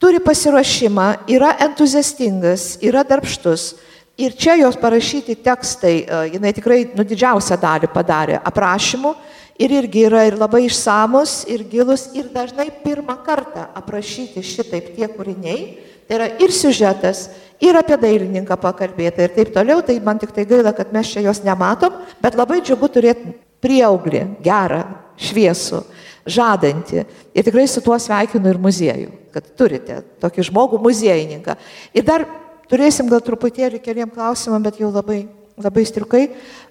turi 0.00 0.22
pasiruošimą, 0.22 1.08
yra 1.28 1.50
entuziastingas, 1.66 2.76
yra 2.86 3.02
darbštus. 3.04 3.74
Ir 4.22 4.36
čia 4.38 4.54
jos 4.60 4.76
parašyti 4.78 5.34
tekstai, 5.42 5.94
e, 6.06 6.18
jinai 6.36 6.52
tikrai 6.54 6.84
nu, 6.94 7.02
didžiausią 7.02 7.56
dalį 7.58 7.88
padarė 7.90 8.38
aprašymų 8.38 9.10
ir 9.58 9.72
irgi 9.80 10.04
yra 10.06 10.20
ir 10.28 10.36
labai 10.38 10.66
išsamus, 10.68 11.40
ir 11.50 11.64
gilus, 11.70 12.08
ir 12.14 12.28
dažnai 12.30 12.68
pirmą 12.84 13.16
kartą 13.26 13.66
aprašyti 13.74 14.44
šitaip 14.46 14.92
tie 14.94 15.08
kūriniai. 15.10 15.64
Tai 16.06 16.18
yra 16.20 16.28
ir 16.42 16.54
siužetas, 16.54 17.24
ir 17.62 17.78
apie 17.78 17.96
dailininką 17.98 18.58
pakalbėta 18.62 19.24
ir 19.26 19.34
taip 19.34 19.50
toliau, 19.54 19.82
tai 19.82 19.98
man 20.04 20.20
tik 20.22 20.34
tai 20.34 20.44
gaila, 20.46 20.74
kad 20.76 20.92
mes 20.94 21.10
čia 21.10 21.22
jos 21.26 21.42
nematom, 21.46 21.94
bet 22.22 22.38
labai 22.38 22.60
džiugu 22.62 22.90
turėti 22.94 23.34
prieauglį, 23.62 24.22
gerą, 24.42 24.84
šviesų, 25.18 25.82
žadantį. 26.30 27.06
Ir 27.34 27.46
tikrai 27.46 27.66
su 27.70 27.82
tuo 27.82 27.98
sveikinu 27.98 28.50
ir 28.50 28.62
muziejų, 28.62 29.10
kad 29.34 29.50
turite 29.58 30.02
tokį 30.22 30.46
žmogų 30.50 30.82
muziejininką. 30.82 31.58
Ir 31.94 32.06
dar 32.06 32.26
turėsim 32.72 33.10
gal 33.12 33.20
truputėlį 33.24 33.82
keliam 33.84 34.10
klausimam, 34.12 34.62
bet 34.64 34.80
jau 34.80 34.88
labai, 34.92 35.26
labai 35.60 35.84
striukai. 35.84 36.24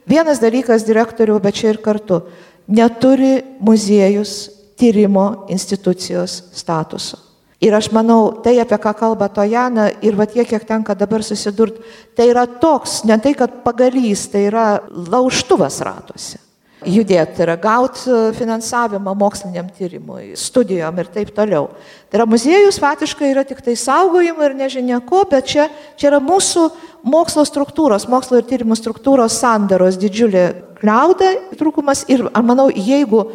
Vienas 0.09 0.41
dalykas 0.41 0.87
direktorių, 0.87 1.37
bet 1.43 1.61
čia 1.61 1.75
ir 1.75 1.81
kartu. 1.83 2.23
Neturi 2.71 3.37
muziejus 3.61 4.49
tyrimo 4.79 5.45
institucijos 5.53 6.41
statuso. 6.57 7.19
Ir 7.61 7.75
aš 7.77 7.91
manau, 7.93 8.41
tai 8.41 8.55
apie 8.57 8.77
ką 8.81 8.95
kalba 8.97 9.27
Tojana 9.29 9.91
ir 10.01 10.15
va 10.17 10.25
tiek, 10.25 10.47
kiek 10.49 10.63
tenka 10.65 10.95
dabar 10.97 11.21
susidurti, 11.21 11.83
tai 12.17 12.31
yra 12.31 12.47
toks, 12.49 13.03
ne 13.05 13.19
tai, 13.21 13.35
kad 13.37 13.59
pagalys, 13.61 14.25
tai 14.33 14.47
yra 14.47 14.65
lauštuvas 14.89 15.77
ratuose. 15.85 16.39
Judėti, 16.81 17.35
tai 17.37 17.43
yra 17.45 17.55
gauti 17.61 18.09
e, 18.09 18.31
finansavimą 18.33 19.11
moksliniam 19.13 19.67
tyrimui, 19.77 20.31
studijom 20.39 20.97
ir 20.97 21.11
taip 21.13 21.29
toliau. 21.35 21.67
Tai 22.09 22.17
yra 22.17 22.25
muziejus 22.25 22.79
faktiškai 22.81 23.29
yra 23.29 23.43
tik 23.45 23.61
tai 23.61 23.75
saugojimo 23.77 24.41
ir 24.47 24.55
nežinia 24.57 24.97
ko, 25.05 25.21
bet 25.29 25.51
čia, 25.51 25.67
čia 25.93 26.09
yra 26.09 26.21
mūsų 26.25 26.65
mokslo 27.05 27.45
struktūros, 27.45 28.07
mokslo 28.09 28.41
ir 28.41 28.49
tyrimų 28.49 28.79
struktūros 28.79 29.37
sandaros 29.43 29.99
didžiulė 30.01 30.47
kliauda, 30.81 31.35
trūkumas 31.61 32.07
ir, 32.09 32.25
manau, 32.41 32.71
jeigu 32.73 33.27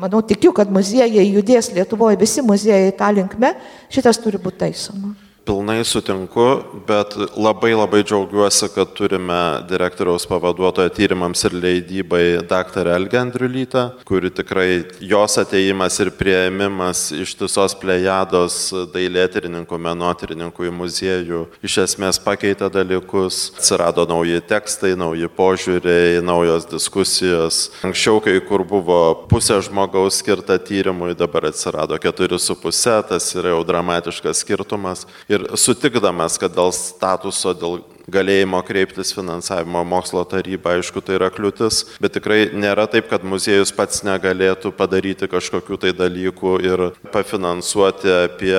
manau, 0.00 0.24
tikiu, 0.24 0.54
kad 0.56 0.72
muziejai 0.72 1.28
judės 1.28 1.68
Lietuvoje, 1.76 2.16
visi 2.20 2.44
muziejai 2.44 2.96
tą 2.96 3.12
linkme, 3.12 3.52
šitas 3.92 4.24
turi 4.24 4.40
būti 4.40 4.64
taisoma. 4.64 5.12
Pilnai 5.46 5.84
sutinku, 5.86 6.44
bet 6.88 7.12
labai 7.38 7.70
labai 7.76 8.00
džiaugiuosi, 8.02 8.66
kad 8.74 8.90
turime 8.98 9.36
direktoriaus 9.70 10.24
pavaduotoją 10.26 10.90
tyrimams 10.90 11.44
ir 11.46 11.54
leidybai 11.54 12.40
dr. 12.50 12.88
Elgę 12.90 13.20
Andriulytę, 13.20 13.84
kuri 14.08 14.32
tikrai 14.34 14.84
jos 14.98 15.38
ateimas 15.38 16.00
ir 16.02 16.10
prieimimas 16.18 17.12
ištisos 17.14 17.76
plejados 17.78 18.56
dailėtyrininkų, 18.90 19.78
menotyrininkų 19.86 20.66
į 20.66 20.72
muziejų 20.80 21.44
iš 21.62 21.78
esmės 21.84 22.18
pakeitė 22.26 22.66
dalykus. 22.74 23.52
Atsirado 23.60 24.02
nauji 24.10 24.42
tekstai, 24.50 24.96
nauji 24.98 25.30
požiūriai, 25.30 26.24
naujos 26.26 26.66
diskusijos. 26.72 27.60
Anksčiau, 27.86 28.18
kai 28.24 28.40
kur 28.42 28.66
buvo 28.66 28.98
pusė 29.30 29.60
žmogaus 29.62 30.18
skirta 30.24 30.58
tyrimui, 30.58 31.14
dabar 31.14 31.52
atsirado 31.52 32.02
keturi 32.02 32.42
su 32.42 32.58
pusė, 32.58 32.98
tas 33.06 33.30
yra 33.38 33.54
jau 33.54 33.62
dramatiškas 33.70 34.42
skirtumas. 34.42 35.06
Ir 35.30 35.35
ir 35.36 35.46
sutikdamas, 35.58 36.40
kad 36.40 36.54
dėl 36.56 36.72
statuso, 36.74 37.54
dėl 37.56 37.80
galėjimo 38.10 38.60
kreiptis 38.66 39.10
finansavimo 39.14 39.82
mokslo 39.86 40.22
taryba, 40.28 40.76
aišku, 40.76 41.02
tai 41.02 41.18
yra 41.18 41.30
kliūtis, 41.34 41.82
bet 42.02 42.14
tikrai 42.16 42.52
nėra 42.54 42.86
taip, 42.90 43.08
kad 43.10 43.26
muziejus 43.26 43.74
pats 43.74 44.04
negalėtų 44.06 44.72
padaryti 44.78 45.28
kažkokių 45.30 45.80
tai 45.82 45.92
dalykų 45.96 46.54
ir 46.66 46.86
pafinansuoti 47.14 48.12
apie 48.14 48.56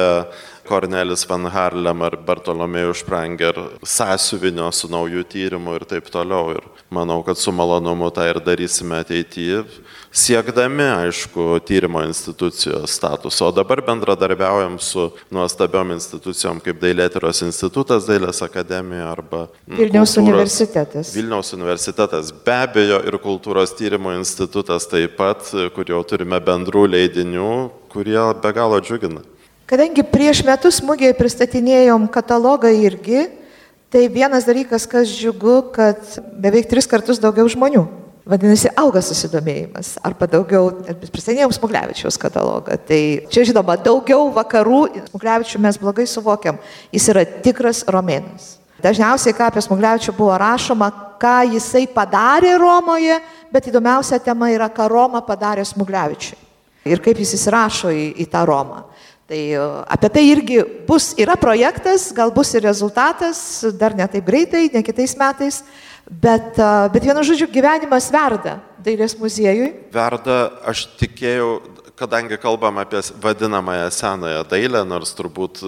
Kornelis 0.67 1.23
Van 1.30 1.47
Harlem 1.47 2.01
ar 2.03 2.17
Bartolomėjų 2.28 2.95
Špranger 2.99 3.59
sąsiuvinio 3.88 4.67
su 4.75 4.89
naujų 4.91 5.23
tyrimų 5.32 5.78
ir 5.78 5.86
taip 5.88 6.09
toliau. 6.11 6.57
Ir 6.57 6.65
manau, 6.91 7.21
kad 7.23 7.39
su 7.39 7.53
malonumu 7.55 8.09
tą 8.11 8.25
ir 8.28 8.41
darysime 8.43 8.99
ateityje 8.99 9.63
siekdami, 10.11 10.83
aišku, 10.83 11.59
tyrimo 11.65 12.01
institucijos 12.03 12.91
statuso. 12.91 13.47
O 13.47 13.51
dabar 13.51 13.81
bendradarbiaujam 13.85 14.79
su 14.79 15.09
nuostabiom 15.31 15.91
institucijom 15.95 16.59
kaip 16.63 16.79
Dailėtyros 16.81 17.43
institutas, 17.45 18.07
Dailės 18.07 18.41
akademija 18.45 19.11
arba 19.11 19.45
Vilniaus 19.67 20.15
kultūros, 20.15 20.23
universitetas. 20.23 21.13
Vilniaus 21.15 21.53
universitetas 21.57 22.31
be 22.45 22.55
abejo 22.55 23.01
ir 23.07 23.19
kultūros 23.23 23.75
tyrimo 23.77 24.13
institutas 24.17 24.87
taip 24.89 25.17
pat, 25.19 25.43
kur 25.75 25.93
jau 25.93 26.03
turime 26.07 26.39
bendrų 26.43 26.87
leidinių, 26.95 27.51
kurie 27.91 28.19
be 28.41 28.53
galo 28.55 28.81
džiugina. 28.81 29.23
Kadangi 29.67 30.05
prieš 30.07 30.45
metus 30.47 30.79
smūgiai 30.79 31.15
pristatinėjom 31.17 32.07
katalogą 32.07 32.71
irgi, 32.71 33.27
tai 33.91 34.07
vienas 34.11 34.47
dalykas, 34.47 34.87
kas 34.87 35.11
džiugu, 35.11 35.59
kad 35.75 35.99
beveik 36.39 36.69
tris 36.71 36.87
kartus 36.87 37.19
daugiau 37.19 37.49
žmonių 37.51 38.06
Vadinasi, 38.28 38.67
auga 38.75 38.99
susidomėjimas. 39.03 39.93
Arba 40.03 40.28
daugiau, 40.28 40.71
pristatinėjom 41.13 41.53
Smuglevičiaus 41.55 42.17
katalogą. 42.19 42.75
Tai 42.89 43.01
čia, 43.32 43.45
žinoma, 43.47 43.78
daugiau 43.80 44.28
vakarų 44.36 44.82
Smuglevičių 45.05 45.61
mes 45.63 45.80
blogai 45.80 46.07
suvokiam. 46.11 46.59
Jis 46.91 47.07
yra 47.13 47.23
tikras 47.23 47.86
romėnas. 47.88 48.57
Dažniausiai, 48.84 49.36
ką 49.38 49.47
apie 49.47 49.63
Smuglevičių 49.63 50.15
buvo 50.17 50.36
rašoma, 50.38 50.91
ką 51.21 51.38
jisai 51.53 51.86
padarė 51.88 52.57
Romoje, 52.59 53.15
bet 53.53 53.71
įdomiausia 53.71 54.19
tema 54.21 54.51
yra, 54.51 54.67
ką 54.67 54.89
Roma 54.91 55.23
padarė 55.25 55.63
Smuglevičiui. 55.65 56.38
Ir 56.88 57.01
kaip 57.03 57.23
jis 57.23 57.34
įsirašo 57.39 57.95
į, 57.95 58.05
į 58.23 58.28
tą 58.32 58.43
Romą. 58.47 58.84
Tai 59.28 59.39
apie 59.91 60.09
tai 60.11 60.21
irgi 60.23 60.61
bus, 60.88 61.09
yra 61.19 61.36
projektas, 61.36 62.13
gal 62.15 62.32
bus 62.32 62.53
ir 62.55 62.63
rezultatas, 62.63 63.39
dar 63.75 63.95
ne 63.95 64.05
taip 64.07 64.23
greitai, 64.23 64.69
ne 64.71 64.84
kitais 64.88 65.17
metais, 65.19 65.57
Bet, 66.07 66.55
bet 66.93 67.03
vienu 67.03 67.23
žodžiu, 67.27 67.49
gyvenimas 67.51 68.07
verda 68.13 68.61
dailės 68.83 69.17
muziejui. 69.19 69.73
Verda, 69.91 70.37
aš 70.69 70.85
tikėjau, 70.99 71.57
kadangi 71.97 72.37
kalbam 72.39 72.77
apie 72.79 73.01
vadinamąją 73.19 73.89
senąją 73.91 74.43
dailę, 74.47 74.83
nors 74.87 75.11
turbūt 75.17 75.59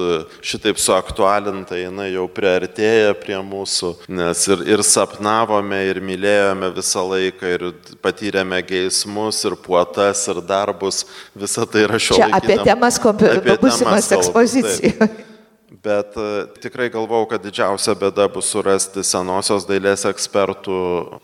šitaip 0.45 0.79
suaktualinta 0.79 1.79
jinai 1.79 2.11
jau 2.13 2.27
priartėja 2.31 3.15
prie 3.19 3.39
mūsų, 3.43 3.93
nes 4.07 4.43
ir, 4.53 4.63
ir 4.75 4.83
sapnavome, 4.85 5.81
ir 5.89 5.99
mylėjome 6.05 6.71
visą 6.77 7.03
laiką, 7.09 7.55
ir 7.57 7.65
patyrėme 8.03 8.61
geismus, 8.69 9.41
ir 9.49 9.57
puotas, 9.59 10.23
ir 10.31 10.39
darbus, 10.45 11.03
visa 11.35 11.65
tai 11.67 11.87
yra 11.89 11.99
šio. 11.99 12.21
Čia 12.21 12.29
apie 12.39 12.61
temas, 12.63 13.01
kompi... 13.01 13.27
apie 13.41 13.57
būsimas 13.59 14.13
ekspozicijoje. 14.19 15.27
Bet 15.71 16.17
e, 16.17 16.47
tikrai 16.61 16.89
galvau, 16.91 17.25
kad 17.29 17.43
didžiausia 17.43 17.93
bėda 17.97 18.25
bus 18.33 18.49
surasti 18.49 19.03
senosios 19.05 19.67
dailės 19.69 20.05
ekspertų. 20.09 20.79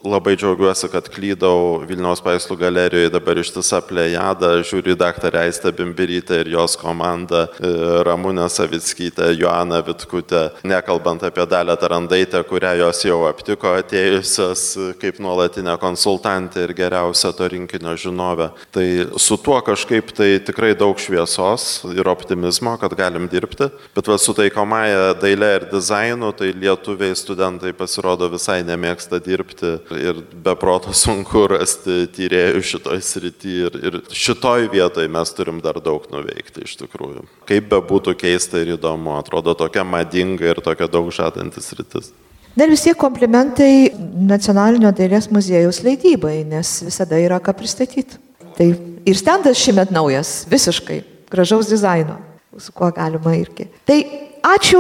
Labai 0.06 0.36
džiaugiuosi, 0.38 0.90
kad 0.94 1.10
klydau 1.12 1.82
Vilniaus 1.88 2.22
Paislų 2.24 2.58
galerijoje 2.62 3.12
dabar 3.14 3.42
ištisa 3.42 3.82
plejada, 3.86 4.52
žiūri 4.66 4.96
daktarę 5.00 5.42
Aistę 5.46 5.74
Bimbirytę 5.76 6.44
ir 6.44 6.52
jos 6.54 6.78
komandą, 6.80 7.46
e, 7.58 7.72
Ramūnę 8.06 8.48
Savickytę, 8.50 9.32
Joaną 9.40 9.82
Vitkutę, 9.88 10.44
nekalbant 10.64 11.24
apie 11.26 11.48
dalę 11.50 11.78
Tarandaitę, 11.78 12.44
kurią 12.46 12.76
jos 12.84 13.04
jau 13.06 13.24
aptiko 13.30 13.74
atėjusios 13.82 14.68
kaip 15.02 15.20
nuolatinė 15.24 15.78
konsultantė 15.82 16.68
ir 16.68 16.76
geriausia 16.78 17.34
to 17.34 17.50
rinkinio 17.50 17.96
žinovė. 17.98 18.52
Tai 18.76 18.86
su 19.22 19.38
tuo 19.42 19.58
kažkaip 19.66 20.14
tai 20.16 20.36
tikrai 20.46 20.74
daug 20.78 21.00
šviesos 21.02 21.86
ir 21.96 22.08
optimizmo, 22.10 22.76
kad 22.82 22.94
galim 22.98 23.30
dirbti, 23.32 23.72
bet 23.96 24.08
va 24.12 24.20
su 24.22 24.35
taikomąją 24.36 25.14
dailę 25.22 25.50
ir 25.56 25.66
dizainu, 25.72 26.32
tai 26.36 26.52
lietuviai 26.54 27.16
studentai 27.16 27.74
pasirodo 27.78 28.30
visai 28.32 28.62
nemėgsta 28.68 29.20
dirbti 29.24 29.72
ir 30.00 30.20
beproto 30.46 30.94
sunku 30.94 31.46
rasti 31.52 32.06
tyriejų 32.16 32.64
šitoj 32.72 33.02
srity 33.06 33.56
ir, 33.68 33.80
ir 33.90 33.98
šitoj 34.12 34.70
vietoj 34.74 35.08
mes 35.12 35.34
turim 35.38 35.64
dar 35.64 35.80
daug 35.84 36.06
nuveikti 36.12 36.68
iš 36.68 36.78
tikrųjų. 36.84 37.26
Kaip 37.50 37.72
be 37.72 37.82
būtų 37.90 38.16
keista 38.20 38.62
ir 38.62 38.76
įdomu, 38.76 39.16
atrodo 39.20 39.56
tokia 39.58 39.88
madinga 39.88 40.52
ir 40.52 40.62
tokia 40.66 40.90
daug 40.92 41.10
žadantis 41.16 41.72
rytis. 41.78 42.12
Dar 42.56 42.72
vis 42.72 42.86
tiek 42.86 42.96
komplimentai 42.96 43.92
Nacionalinio 44.16 44.94
dailės 44.96 45.28
muziejaus 45.28 45.82
leidybai, 45.84 46.38
nes 46.48 46.78
visada 46.86 47.20
yra 47.20 47.42
ką 47.44 47.52
pristatyti. 47.58 48.22
Tai 48.56 48.70
ir 49.04 49.20
stendas 49.20 49.60
šiemet 49.60 49.92
naujas, 49.92 50.46
visiškai 50.48 51.02
gražaus 51.32 51.68
dizaino, 51.68 52.16
su 52.60 52.72
kuo 52.76 52.92
galima 52.96 53.36
irgi. 53.38 53.68
Tai 53.86 54.00
Ačiū 54.46 54.80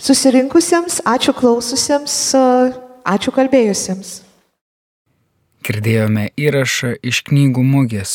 susirinkusiems, 0.00 1.02
ačiū 1.04 1.34
klaususiems, 1.36 2.14
ačiū 3.04 3.34
kalbėjusiems. 3.36 4.12
Girdėjome 5.64 6.30
įrašą 6.40 6.94
iš 7.04 7.20
knygų 7.28 7.64
mugės. 7.68 8.14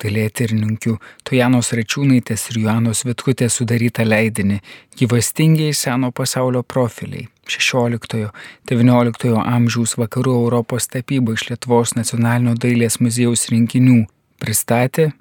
Dailėtyrininkių 0.00 0.96
Tojanos 1.28 1.74
Rečiūnaitės 1.76 2.46
ir 2.50 2.62
Joanos 2.64 3.04
Vitkutės 3.04 3.60
sudarytą 3.60 4.06
leidinį 4.08 4.62
Gyvastingiai 4.98 5.76
seno 5.76 6.08
pasaulio 6.16 6.64
profiliai 6.64 7.28
16-19 7.44 9.36
amžiaus 9.36 9.98
vakarų 10.00 10.38
Europos 10.46 10.88
tapyba 10.88 11.36
iš 11.36 11.50
Lietuvos 11.52 11.92
nacionalinio 11.98 12.56
dailės 12.56 13.02
muziejaus 13.04 13.50
rinkinių 13.52 14.06
pristatė 14.40 15.12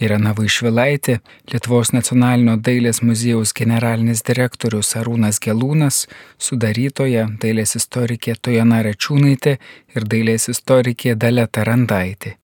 Irena 0.00 0.32
Vaišvilaitė, 0.36 1.18
Lietuvos 1.52 1.92
nacionalinio 1.92 2.56
dailės 2.56 3.02
muziejaus 3.04 3.52
generalinis 3.56 4.24
direktorius 4.24 4.94
Arūnas 4.96 5.40
Gelūnas, 5.44 6.06
sudarytoja 6.40 7.28
dailės 7.42 7.76
istorikė 7.76 8.38
Tojana 8.40 8.80
Račiūnaitė 8.88 9.58
ir 9.96 10.12
dailės 10.14 10.48
istorikė 10.56 11.18
Daleta 11.20 11.68
Randaitė. 11.68 12.39